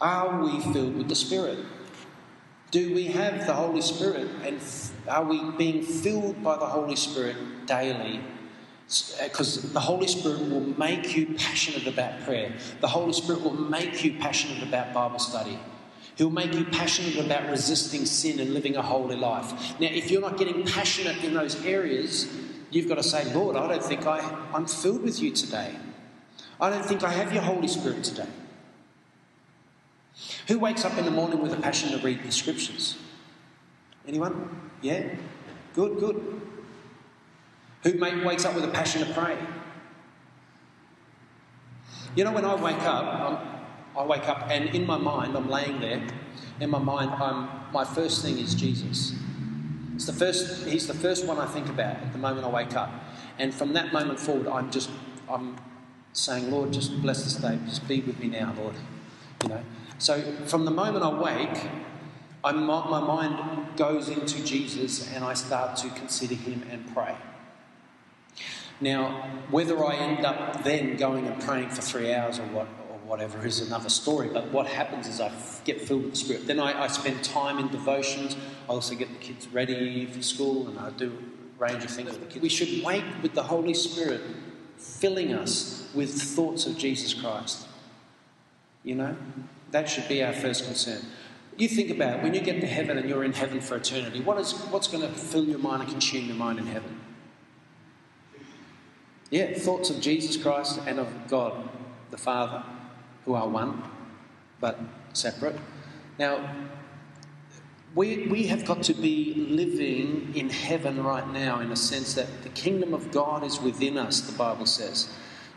[0.00, 1.58] Are we filled with the Spirit?
[2.70, 4.60] Do we have the Holy Spirit and
[5.08, 8.20] are we being filled by the Holy Spirit daily?
[8.86, 12.52] Because eh, the Holy Spirit will make you passionate about prayer.
[12.80, 15.58] The Holy Spirit will make you passionate about Bible study.
[16.16, 19.78] He'll make you passionate about resisting sin and living a holy life.
[19.80, 22.28] Now, if you're not getting passionate in those areas,
[22.70, 24.20] you've got to say, Lord, I don't think I,
[24.52, 25.74] I'm filled with you today.
[26.60, 28.28] I don't think I have your Holy Spirit today.
[30.48, 32.96] Who wakes up in the morning with a passion to read the scriptures?
[34.06, 34.70] Anyone?
[34.80, 35.08] Yeah?
[35.74, 36.40] Good, good.
[37.82, 39.36] Who wakes up with a passion to pray?
[42.14, 43.38] You know, when I wake up, I'm,
[43.96, 46.02] i wake up and in my mind, I'm laying there.
[46.60, 49.14] In my mind, I'm, my first thing is Jesus.
[49.94, 52.74] It's the first, he's the first one I think about at the moment I wake
[52.74, 52.90] up.
[53.38, 54.90] And from that moment forward, I'm just,
[55.28, 55.56] I'm
[56.12, 57.58] saying, Lord, just bless this day.
[57.66, 58.74] Just be with me now, Lord.
[59.42, 59.62] You know,
[59.98, 61.70] so from the moment I wake,
[62.44, 67.16] I'm, my mind goes into Jesus and I start to consider him and pray.
[68.80, 72.98] Now, whether I end up then going and praying for three hours or what or
[73.08, 74.28] whatever is another story.
[74.32, 75.32] But what happens is I
[75.64, 76.46] get filled with the Spirit.
[76.46, 78.36] Then I, I spend time in devotions.
[78.68, 82.10] I also get the kids ready for school and I do a range of things
[82.10, 82.42] with the kids.
[82.42, 84.20] We should wake with the Holy Spirit
[84.76, 87.66] filling us with thoughts of Jesus Christ.
[88.84, 89.16] You know?
[89.70, 91.02] That should be our first concern.
[91.56, 94.38] You think about when you get to heaven and you're in heaven for eternity, what
[94.38, 97.00] is, what's going to fill your mind and consume your mind in heaven?
[99.30, 101.68] Yeah, thoughts of Jesus Christ and of God
[102.10, 102.62] the Father,
[103.24, 103.82] who are one,
[104.60, 104.78] but
[105.12, 105.58] separate.
[106.18, 106.54] Now,
[107.94, 112.42] we, we have got to be living in heaven right now in a sense that
[112.42, 115.08] the kingdom of God is within us, the Bible says.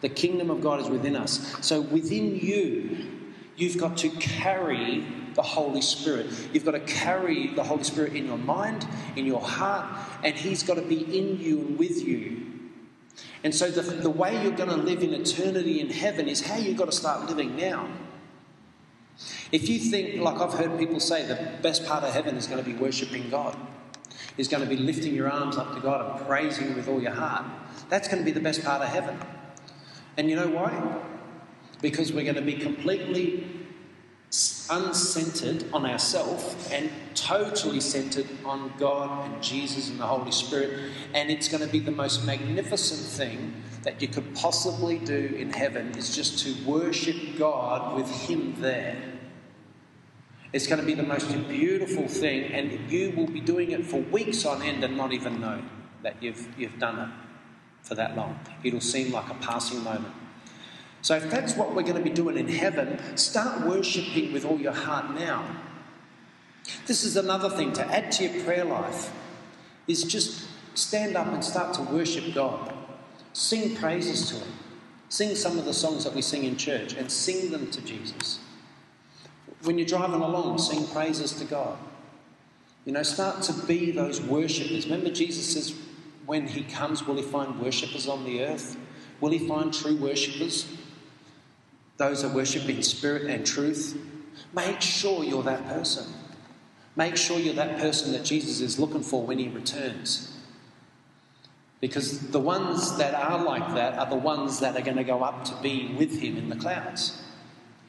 [0.01, 1.55] The kingdom of God is within us.
[1.61, 3.18] So within you,
[3.59, 6.27] You've got to carry the Holy Spirit.
[6.53, 9.85] You've got to carry the Holy Spirit in your mind, in your heart,
[10.23, 12.45] and He's got to be in you and with you.
[13.43, 16.57] And so, the, the way you're going to live in eternity in heaven is how
[16.57, 17.89] you've got to start living now.
[19.51, 22.63] If you think, like I've heard people say, the best part of heaven is going
[22.63, 23.57] to be worshipping God,
[24.37, 27.01] is going to be lifting your arms up to God and praising Him with all
[27.01, 27.45] your heart,
[27.89, 29.19] that's going to be the best part of heaven.
[30.15, 31.01] And you know why?
[31.81, 33.47] Because we're going to be completely
[34.69, 40.91] uncentered on ourselves and totally centered on God and Jesus and the Holy Spirit.
[41.15, 45.51] And it's going to be the most magnificent thing that you could possibly do in
[45.51, 49.01] heaven is just to worship God with Him there.
[50.51, 53.97] It's going to be the most beautiful thing, and you will be doing it for
[53.97, 55.61] weeks on end and not even know
[56.01, 58.39] that you've, you've done it for that long.
[58.63, 60.13] It'll seem like a passing moment.
[61.01, 64.59] So, if that's what we're going to be doing in heaven, start worshipping with all
[64.59, 65.55] your heart now.
[66.85, 69.11] This is another thing to add to your prayer life
[69.87, 72.73] is just stand up and start to worship God.
[73.33, 74.53] Sing praises to Him.
[75.09, 78.39] Sing some of the songs that we sing in church and sing them to Jesus.
[79.63, 81.77] When you're driving along, sing praises to God.
[82.85, 84.85] You know, start to be those worshippers.
[84.85, 85.75] Remember, Jesus says,
[86.25, 88.77] when He comes, will He find worshippers on the earth?
[89.19, 90.71] Will He find true worshippers?
[91.99, 93.95] Those that worship in spirit and truth,
[94.53, 96.05] make sure you're that person.
[96.95, 100.35] Make sure you're that person that Jesus is looking for when he returns.
[101.81, 105.23] Because the ones that are like that are the ones that are going to go
[105.23, 107.21] up to be with him in the clouds,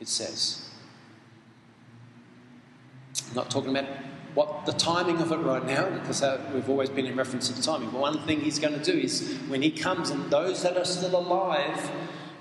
[0.01, 0.69] it says.
[3.29, 3.89] I'm not talking about
[4.35, 7.55] what the timing of it right now, because uh, we've always been in reference to
[7.55, 7.91] the timing.
[7.91, 10.85] But one thing he's going to do is when he comes and those that are
[10.85, 11.91] still alive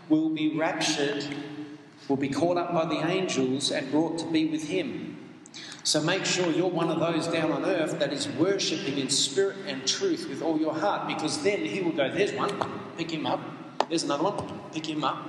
[0.07, 1.25] will be raptured
[2.09, 5.17] will be caught up by the angels and brought to be with him.
[5.83, 9.57] So make sure you're one of those down on earth that is worshipping in spirit
[9.67, 12.51] and truth with all your heart, because then he will go, There's one,
[12.97, 13.39] pick him up.
[13.87, 15.25] There's another one, pick him up.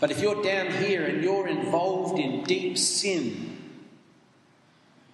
[0.00, 3.56] But if you're down here and you're involved in deep sin,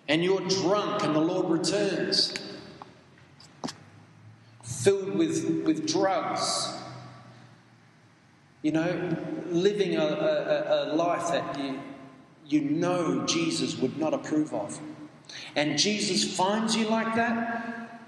[0.09, 2.35] and you're drunk and the Lord returns,
[4.63, 6.75] filled with, with drugs,
[8.65, 9.15] you know,
[9.51, 11.79] living a, a, a life that you,
[12.47, 14.81] you know Jesus would not approve of.
[15.55, 18.01] And Jesus finds you like that,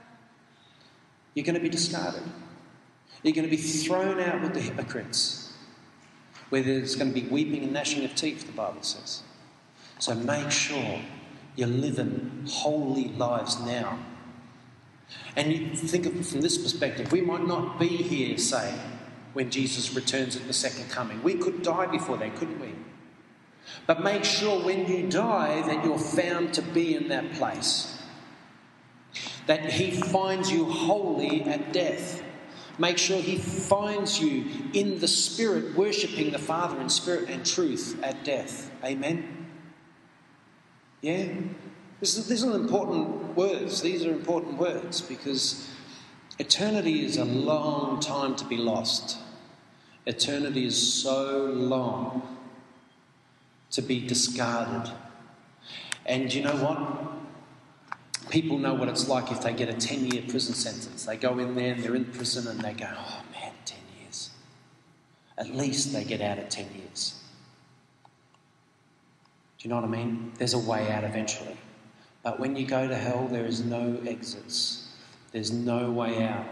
[1.35, 2.23] you're going to be discarded.
[3.23, 5.53] You're going to be thrown out with the hypocrites,
[6.49, 9.25] where there's going to be weeping and gnashing of teeth, the Bible says.
[9.99, 11.01] So make sure
[11.55, 13.99] you're living holy lives now.
[15.37, 18.75] And you think of it from this perspective, we might not be here, say,
[19.37, 21.23] when Jesus returns at the second coming.
[21.23, 22.73] We could die before then, couldn't we?
[23.87, 27.99] But make sure when you die that you're found to be in that place.
[29.47, 32.23] That He finds you holy at death.
[32.79, 38.01] Make sure He finds you in the Spirit, worshipping the Father in spirit and truth
[38.03, 38.71] at death.
[38.83, 39.49] Amen?
[41.03, 41.29] Yeah?
[42.01, 43.83] these are important words.
[43.83, 45.69] These are important words because
[46.39, 49.19] eternity is a long time to be lost.
[50.07, 52.37] Eternity is so long
[53.73, 54.93] to be discarded.
[56.07, 58.31] And you know what?
[58.31, 61.05] People know what it's like if they get a 10 year prison sentence.
[61.05, 64.31] They go in there and they're in prison and they go, oh man, 10 years.
[65.37, 67.21] At least they get out at 10 years.
[69.59, 70.33] Do you know what I mean?
[70.39, 71.57] There's a way out eventually.
[72.23, 74.89] But when you go to hell, there is no exits,
[75.33, 76.47] there's no way out.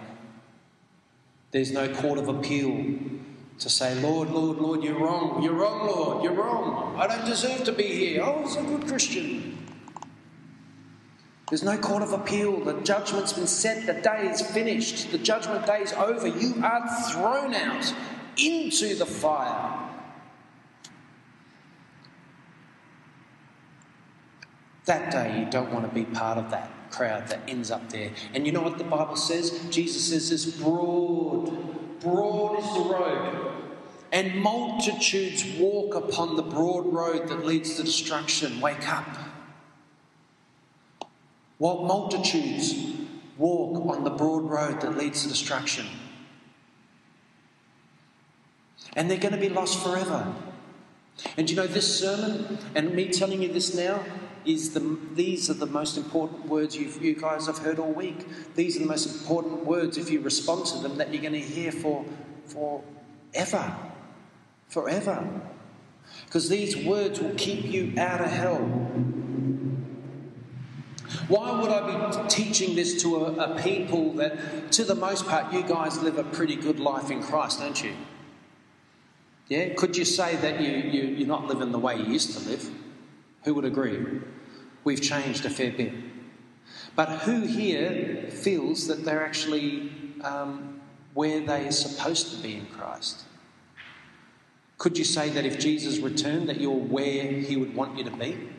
[1.50, 2.94] There's no court of appeal
[3.58, 5.42] to say, Lord, Lord, Lord, you're wrong.
[5.42, 6.24] You're wrong, Lord.
[6.24, 6.96] You're wrong.
[6.98, 8.22] I don't deserve to be here.
[8.22, 9.58] Oh, I was a good Christian.
[11.48, 12.64] There's no court of appeal.
[12.64, 13.86] The judgment's been set.
[13.86, 15.12] The day is finished.
[15.12, 16.26] The judgment day is over.
[16.26, 17.94] You are thrown out
[18.36, 19.80] into the fire.
[24.86, 28.10] That day, you don't want to be part of that crowd that ends up there.
[28.34, 29.50] And you know what the Bible says?
[29.70, 33.52] Jesus says this broad Broad is the road,
[34.12, 38.60] and multitudes walk upon the broad road that leads to destruction.
[38.60, 39.08] Wake up.
[41.58, 42.74] What multitudes
[43.38, 45.86] walk on the broad road that leads to destruction.
[48.94, 50.34] And they're going to be lost forever.
[51.36, 54.04] And you know, this sermon, and me telling you this now,
[54.44, 58.26] is the, these are the most important words you you guys have heard all week.
[58.54, 61.40] These are the most important words, if you respond to them, that you're going to
[61.40, 62.04] hear for
[62.46, 63.76] forever.
[64.68, 65.40] Forever.
[66.26, 68.58] Because these words will keep you out of hell.
[71.28, 75.52] Why would I be teaching this to a, a people that, to the most part,
[75.52, 77.94] you guys live a pretty good life in Christ, don't you?
[79.48, 79.74] Yeah?
[79.74, 82.68] Could you say that you, you, you're not living the way you used to live?
[83.44, 84.20] Who would agree?
[84.85, 85.92] We've changed a fair bit.
[86.94, 89.90] But who here feels that they're actually
[90.22, 90.80] um,
[91.14, 93.24] where they are supposed to be in Christ?
[94.78, 98.10] Could you say that if Jesus returned, that you're where he would want you to
[98.10, 98.50] be?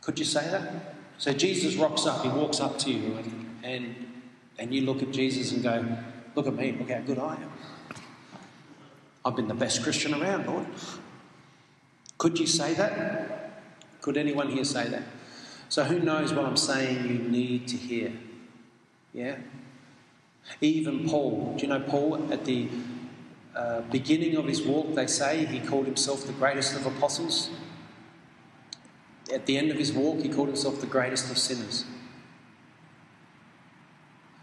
[0.00, 0.96] Could you say that?
[1.18, 3.16] So Jesus rocks up, he walks up to you,
[3.62, 4.06] and,
[4.58, 5.96] and you look at Jesus and go,
[6.34, 7.52] Look at me, look how good I am.
[9.24, 10.66] I've been the best Christian around, Lord.
[12.18, 13.33] Could you say that?
[14.04, 15.04] Could anyone here say that?
[15.70, 18.12] So, who knows what I'm saying you need to hear?
[19.14, 19.36] Yeah?
[20.60, 22.68] Even Paul, do you know Paul at the
[23.56, 27.48] uh, beginning of his walk, they say he called himself the greatest of apostles.
[29.32, 31.86] At the end of his walk, he called himself the greatest of sinners.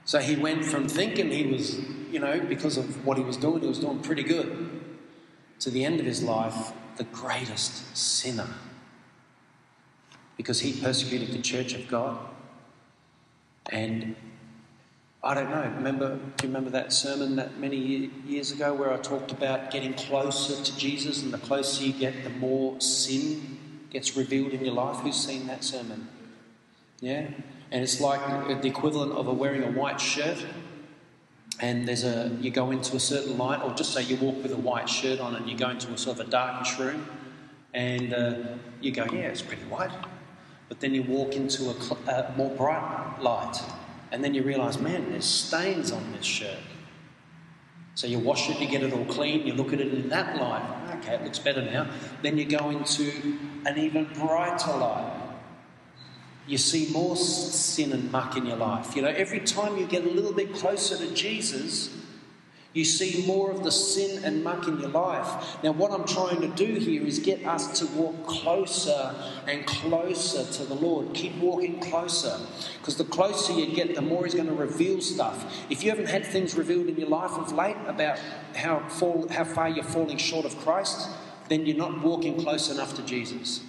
[0.05, 1.79] So he went from thinking he was,
[2.11, 4.81] you know, because of what he was doing, he was doing pretty good,
[5.59, 8.47] to the end of his life, the greatest sinner.
[10.41, 12.17] Because he persecuted the church of God.
[13.69, 14.15] And
[15.23, 17.77] I don't know, remember, do you remember that sermon that many
[18.25, 22.23] years ago where I talked about getting closer to Jesus and the closer you get,
[22.23, 23.59] the more sin
[23.91, 24.97] gets revealed in your life?
[24.97, 26.07] Who's seen that sermon?
[27.01, 27.27] Yeah?
[27.69, 30.43] And it's like the equivalent of a wearing a white shirt
[31.59, 34.51] and there's a you go into a certain light, or just say you walk with
[34.51, 37.05] a white shirt on and you go into a sort of a darkish room,
[37.73, 38.33] and uh,
[38.81, 39.91] you go, yeah, it's pretty white.
[40.71, 43.57] But then you walk into a, cl- more bright light,
[44.09, 46.59] and then you realise, man, there's stains on this shirt.
[47.95, 50.37] So you wash it, you get it all clean, you look at it in that
[50.37, 50.95] light.
[50.99, 51.91] Okay, it looks better now.
[52.21, 55.33] Then you go into an even brighter light.
[56.47, 58.95] You see more sin and muck in your life.
[58.95, 61.89] You know, every time you get a little bit closer to Jesus,
[62.73, 65.61] you see more of the sin and muck in your life.
[65.61, 69.13] Now, what I'm trying to do here is get us to walk closer
[69.45, 71.13] and closer to the Lord.
[71.13, 72.39] Keep walking closer.
[72.77, 75.53] Because the closer you get, the more He's going to reveal stuff.
[75.69, 78.17] If you haven't had things revealed in your life of late about
[78.55, 81.09] how, fall, how far you're falling short of Christ,
[81.49, 83.61] then you're not walking close enough to Jesus.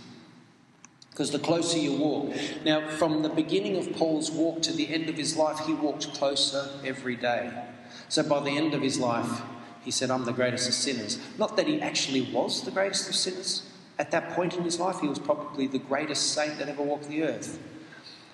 [1.10, 2.34] Because the closer you walk.
[2.64, 6.14] Now, from the beginning of Paul's walk to the end of his life, he walked
[6.14, 7.52] closer every day.
[8.08, 9.42] So by the end of his life,
[9.84, 11.18] he said, I'm the greatest of sinners.
[11.38, 13.68] Not that he actually was the greatest of sinners.
[13.98, 17.08] At that point in his life, he was probably the greatest saint that ever walked
[17.08, 17.58] the earth.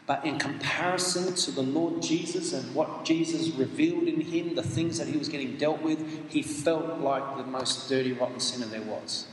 [0.07, 4.99] But in comparison to the Lord Jesus and what Jesus revealed in him, the things
[4.99, 8.81] that he was getting dealt with, he felt like the most dirty, rotten sinner there
[8.81, 9.27] was.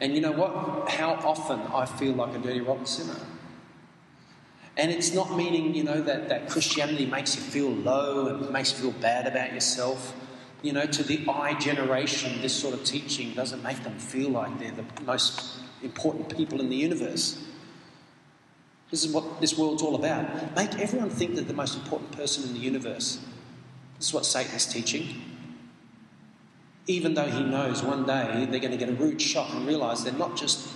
[0.00, 0.88] And you know what?
[0.88, 3.20] How often I feel like a dirty, rotten sinner.
[4.76, 8.72] And it's not meaning, you know, that, that Christianity makes you feel low and makes
[8.72, 10.14] you feel bad about yourself.
[10.62, 14.58] You know, to the I generation, this sort of teaching doesn't make them feel like
[14.58, 17.42] they're the most important people in the universe.
[18.90, 20.54] This is what this world's all about.
[20.56, 23.18] Make everyone think they're the most important person in the universe.
[23.98, 25.22] This is what Satan's teaching.
[26.86, 30.02] Even though he knows one day they're going to get a rude shock and realize
[30.02, 30.68] they're not just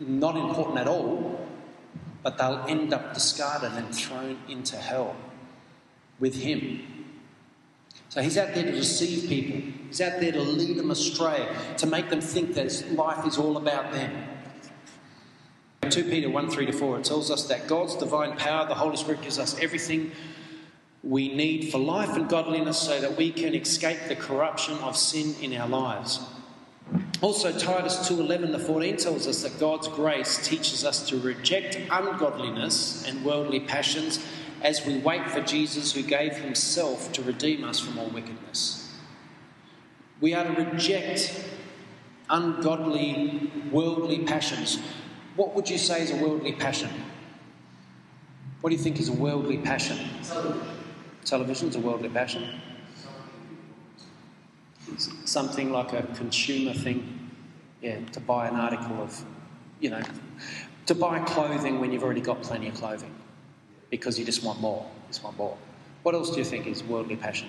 [0.00, 1.31] not important at all,
[2.22, 5.16] but they'll end up discarded and thrown into hell
[6.20, 7.02] with him.
[8.08, 9.72] So he's out there to deceive people.
[9.88, 11.48] He's out there to lead them astray,
[11.78, 14.28] to make them think that life is all about them.
[15.88, 18.96] 2 Peter 1 3 to 4, it tells us that God's divine power, the Holy
[18.96, 20.12] Spirit, gives us everything
[21.02, 25.34] we need for life and godliness so that we can escape the corruption of sin
[25.40, 26.20] in our lives.
[27.22, 33.06] Also, Titus 2:11 to 14 tells us that God's grace teaches us to reject ungodliness
[33.06, 34.18] and worldly passions
[34.60, 38.88] as we wait for Jesus who gave himself to redeem us from all wickedness.
[40.20, 41.32] We are to reject
[42.28, 44.80] ungodly worldly passions.
[45.36, 46.90] What would you say is a worldly passion?
[48.62, 49.98] What do you think is a worldly passion?
[51.24, 52.48] Television is a worldly passion
[54.98, 57.30] something like a consumer thing,
[57.80, 59.24] yeah, to buy an article of,
[59.80, 60.02] you know,
[60.86, 63.14] to buy clothing when you've already got plenty of clothing
[63.90, 65.56] because you just want more, just want more.
[66.02, 67.48] What else do you think is worldly passion?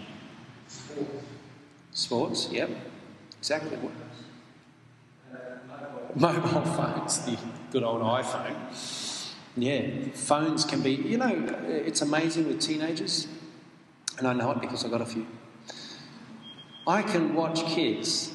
[1.91, 2.69] Sports, yep,
[3.39, 3.77] exactly.
[6.15, 7.37] Mobile phones, the
[7.71, 8.55] good old iPhone.
[9.55, 13.27] Yeah, phones can be, you know, it's amazing with teenagers,
[14.17, 15.25] and I know it because I've got a few.
[16.85, 18.33] I can watch kids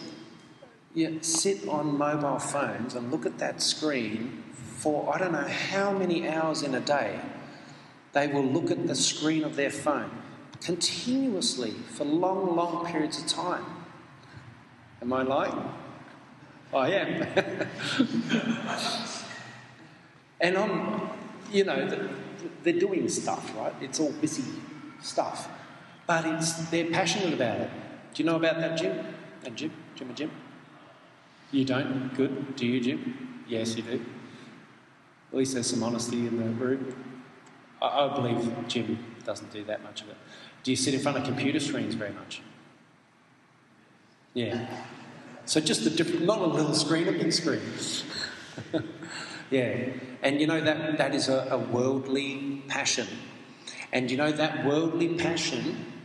[1.20, 6.28] sit on mobile phones and look at that screen for I don't know how many
[6.28, 7.20] hours in a day.
[8.12, 10.10] They will look at the screen of their phone
[10.60, 13.64] continuously for long, long periods of time.
[15.02, 15.70] Am I lying?
[16.74, 17.22] I am.
[20.40, 21.10] and I'm,
[21.52, 22.10] you know,
[22.62, 23.74] they're doing stuff, right?
[23.80, 24.44] It's all busy
[25.00, 25.48] stuff.
[26.06, 27.70] But it's, they're passionate about it.
[28.18, 28.98] Do you know about that, Jim?
[29.44, 29.70] And Jim?
[29.94, 30.30] Jim and Jim?
[31.52, 32.12] You don't?
[32.16, 32.56] Good.
[32.56, 33.44] Do you, Jim?
[33.46, 34.04] Yes, you do.
[35.30, 36.96] At least there's some honesty in the room.
[37.80, 40.16] I, I believe Jim doesn't do that much of it.
[40.64, 42.42] Do you sit in front of computer screens very much?
[44.34, 44.66] Yeah.
[45.44, 47.62] So just a different, not a little screen, a big screen.
[49.52, 49.90] yeah.
[50.24, 53.06] And you know that that is a, a worldly passion.
[53.92, 55.97] And you know that worldly passion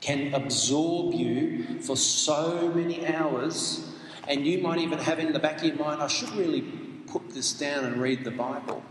[0.00, 3.86] can absorb you for so many hours,
[4.26, 6.62] and you might even have in the back of your mind, I should really
[7.06, 8.82] put this down and read the Bible.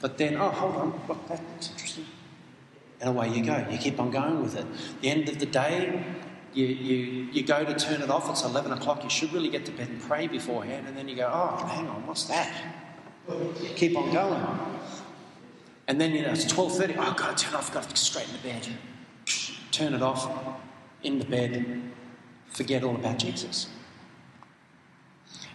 [0.00, 2.06] But then, oh, hold on, look, that's interesting.
[3.00, 3.64] And away you go.
[3.70, 4.66] You keep on going with it.
[5.00, 6.04] The end of the day,
[6.54, 9.64] you, you, you go to turn it off, it's 11 o'clock, you should really get
[9.66, 12.52] to bed and pray beforehand, and then you go, oh, hang on, what's that?
[13.76, 14.44] Keep on going.
[15.86, 17.88] And then, you know, it's 12.30, oh, I've got to turn off, I've got to
[17.88, 18.68] get straight into bed.
[19.78, 20.28] Turn it off,
[21.04, 21.80] in the bed,
[22.48, 23.68] forget all about Jesus.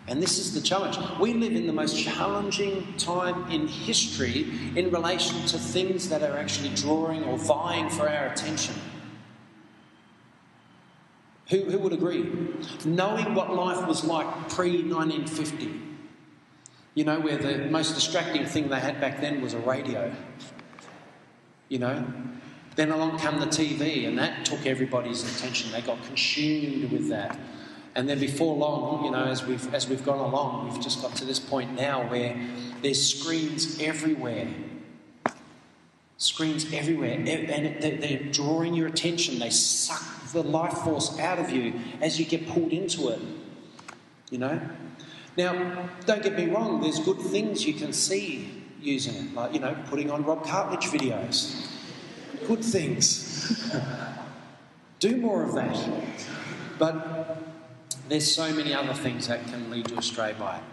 [0.07, 0.97] And this is the challenge.
[1.19, 6.37] We live in the most challenging time in history in relation to things that are
[6.37, 8.75] actually drawing or vying for our attention.
[11.49, 12.31] Who, who would agree?
[12.85, 15.81] Knowing what life was like pre 1950,
[16.95, 20.15] you know, where the most distracting thing they had back then was a radio.
[21.67, 22.05] You know?
[22.75, 25.71] Then along come the TV, and that took everybody's attention.
[25.71, 27.37] They got consumed with that.
[27.95, 31.15] And then before long, you know, as we've, as we've gone along, we've just got
[31.17, 32.35] to this point now where
[32.81, 34.47] there's screens everywhere.
[36.17, 37.11] Screens everywhere.
[37.11, 39.37] And they're drawing your attention.
[39.37, 43.19] They suck the life force out of you as you get pulled into it.
[44.31, 44.59] You know?
[45.37, 49.59] Now, don't get me wrong, there's good things you can see using it, like, you
[49.59, 51.72] know, putting on Rob Cartledge videos.
[52.47, 53.73] Good things.
[54.99, 55.77] Do more of that.
[56.77, 57.37] But
[58.09, 60.63] there's so many other things that can lead you astray by it.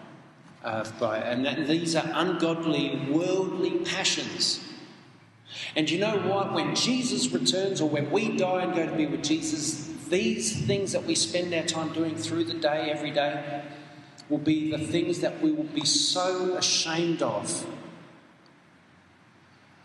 [0.63, 4.61] Uh, by, and that, these are ungodly, worldly passions.
[5.75, 6.53] And you know what?
[6.53, 10.93] When Jesus returns, or when we die and go to be with Jesus, these things
[10.93, 13.63] that we spend our time doing through the day, every day,
[14.29, 17.67] will be the things that we will be so ashamed of.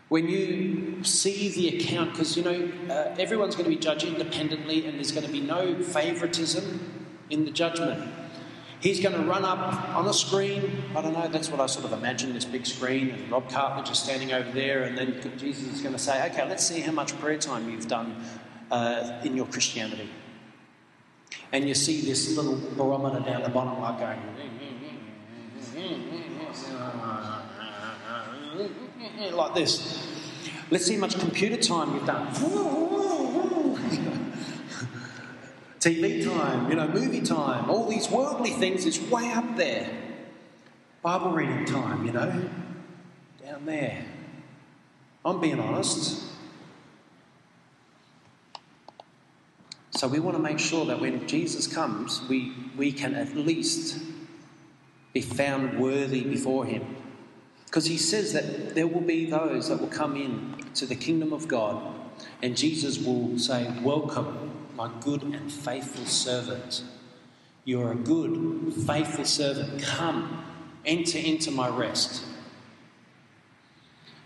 [0.08, 4.86] When you see the account, because you know, uh, everyone's going to be judged independently
[4.86, 8.08] and there's going to be no favoritism in the judgment.
[8.78, 9.58] He's going to run up
[9.96, 10.84] on a screen.
[10.94, 13.90] I don't know, that's what I sort of imagine this big screen, and Rob Cartledge
[13.90, 16.92] is standing over there, and then Jesus is going to say, Okay, let's see how
[16.92, 18.22] much prayer time you've done
[18.70, 20.08] uh, in your Christianity.
[21.52, 24.20] And you see this little barometer down the bottom, like going,
[29.16, 30.06] like this.
[30.70, 32.32] Let's see how much computer time you've done.
[35.80, 39.88] TV time, you know, movie time, all these worldly things is way up there.
[41.02, 42.50] Bible reading time, you know,
[43.44, 44.04] down there.
[45.24, 46.24] I'm being honest.
[49.92, 53.98] So we want to make sure that when Jesus comes, we, we can at least
[55.12, 57.05] be found worthy before him.
[57.66, 61.32] Because he says that there will be those that will come in to the kingdom
[61.32, 61.94] of God,
[62.42, 66.82] and Jesus will say, Welcome, my good and faithful servant.
[67.64, 69.82] You are a good, faithful servant.
[69.82, 70.44] Come,
[70.84, 72.24] enter into my rest.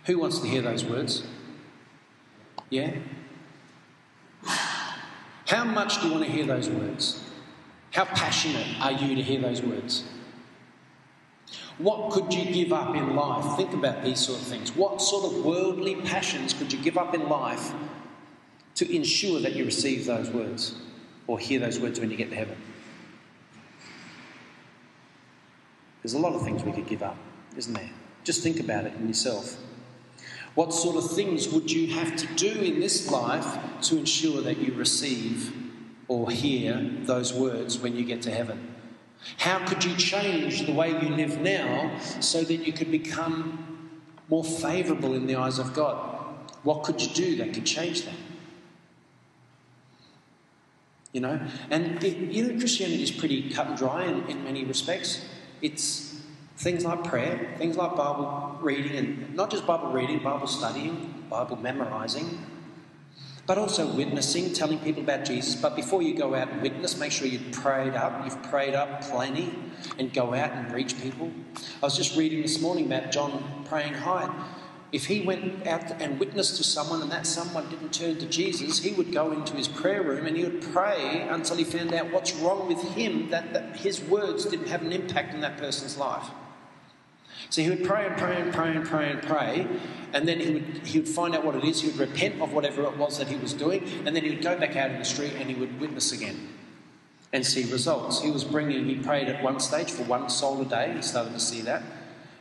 [0.04, 1.22] Who wants to hear those words?
[2.68, 2.94] Yeah?
[4.42, 7.24] How much do you want to hear those words?
[7.92, 10.04] How passionate are you to hear those words?
[11.80, 13.56] What could you give up in life?
[13.56, 14.76] Think about these sort of things.
[14.76, 17.72] What sort of worldly passions could you give up in life
[18.80, 20.74] to ensure that you receive those words
[21.26, 22.56] or hear those words when you get to heaven.
[26.02, 27.16] There's a lot of things we could give up,
[27.56, 27.90] isn't there?
[28.24, 29.58] Just think about it in yourself.
[30.54, 34.58] What sort of things would you have to do in this life to ensure that
[34.58, 35.52] you receive
[36.08, 38.69] or hear those words when you get to heaven?
[39.38, 43.90] How could you change the way you live now so that you could become
[44.28, 45.96] more favourable in the eyes of God?
[46.62, 48.14] What could you do that could change that?
[51.12, 51.40] You know,
[51.70, 55.24] and it, you know, Christianity is pretty cut and dry in, in many respects.
[55.60, 56.22] It's
[56.56, 61.56] things like prayer, things like Bible reading, and not just Bible reading, Bible studying, Bible
[61.56, 62.46] memorizing,
[63.46, 65.54] but also witnessing, telling people about Jesus.
[65.54, 69.02] But before you go out and witness, make sure you've prayed up, you've prayed up
[69.02, 69.52] plenty,
[69.98, 71.30] and go out and reach people.
[71.82, 74.30] I was just reading this morning about John Praying Hyde.
[74.92, 78.80] If he went out and witnessed to someone and that someone didn't turn to Jesus,
[78.80, 82.10] he would go into his prayer room and he would pray until he found out
[82.10, 85.96] what's wrong with him, that, that his words didn't have an impact on that person's
[85.96, 86.28] life.
[87.50, 89.66] So he would pray and pray and pray and pray and pray,
[90.12, 92.52] and then he would, he would find out what it is, he would repent of
[92.52, 94.98] whatever it was that he was doing, and then he would go back out in
[94.98, 96.48] the street and he would witness again
[97.32, 98.22] and see results.
[98.22, 101.32] He was bringing, he prayed at one stage for one soul a day, he started
[101.32, 101.82] to see that.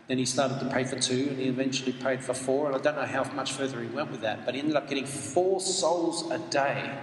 [0.08, 2.68] Then he started to pray for two, and he eventually prayed for four.
[2.68, 4.88] And I don't know how much further he went with that, but he ended up
[4.90, 6.98] getting four souls a day.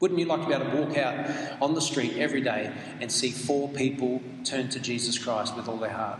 [0.00, 3.10] Wouldn't you like to be able to walk out on the street every day and
[3.10, 6.18] see four people turn to Jesus Christ with all their heart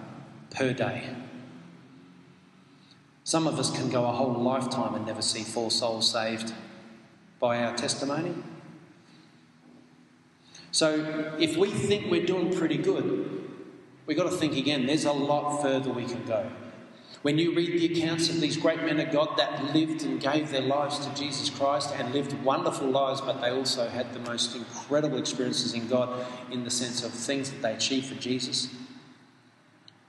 [0.55, 1.15] per day?
[3.25, 6.53] Some of us can go a whole lifetime and never see four souls saved
[7.41, 8.35] by our testimony.
[10.71, 13.43] So, if we think we're doing pretty good,
[14.07, 16.51] We've got to think again, there's a lot further we can go.
[17.23, 20.51] When you read the accounts of these great men of God that lived and gave
[20.51, 24.57] their lives to Jesus Christ and lived wonderful lives, but they also had the most
[24.57, 28.69] incredible experiences in God in the sense of things that they achieved for Jesus.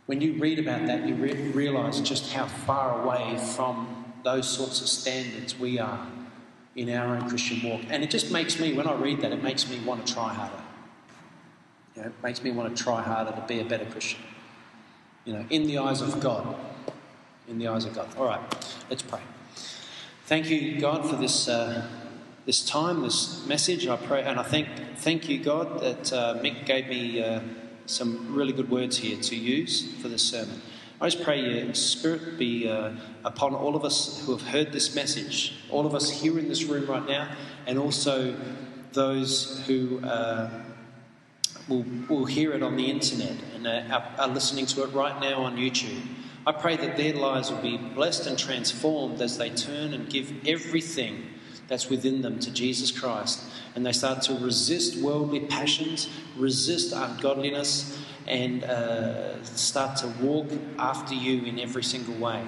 [0.06, 4.82] When you read about that, you re- realize just how far away from those sorts
[4.82, 6.08] of standards we are
[6.76, 7.82] in our own Christian walk.
[7.90, 10.34] And it just makes me, when I read that, it makes me want to try
[10.34, 10.62] harder.
[11.96, 14.20] You know, it makes me want to try harder to be a better Christian.
[15.26, 16.56] You know, in the eyes of God.
[17.48, 18.08] In the eyes of God.
[18.18, 18.42] All right,
[18.90, 19.22] let's pray.
[20.26, 21.48] Thank you, God, for this.
[21.48, 21.88] Uh,
[22.46, 26.66] this time, this message, I pray, and I thank thank you, God, that uh, Mick
[26.66, 27.40] gave me uh,
[27.86, 30.62] some really good words here to use for this sermon.
[31.02, 32.92] I just pray your Spirit be uh,
[33.26, 36.64] upon all of us who have heard this message, all of us here in this
[36.64, 37.36] room right now,
[37.68, 38.36] and also
[38.94, 40.50] those who uh,
[41.68, 45.44] will, will hear it on the internet and are, are listening to it right now
[45.44, 46.02] on YouTube.
[46.46, 50.34] I pray that their lives will be blessed and transformed as they turn and give
[50.48, 51.33] everything
[51.68, 53.44] that's within them to Jesus Christ.
[53.76, 60.48] And they start to resist worldly passions, resist ungodliness, and uh, start to walk
[60.78, 62.44] after you in every single way.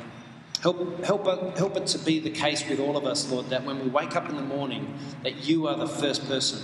[0.62, 1.26] Help, help,
[1.58, 4.16] help it to be the case with all of us, Lord, that when we wake
[4.16, 6.62] up in the morning, that you are the first person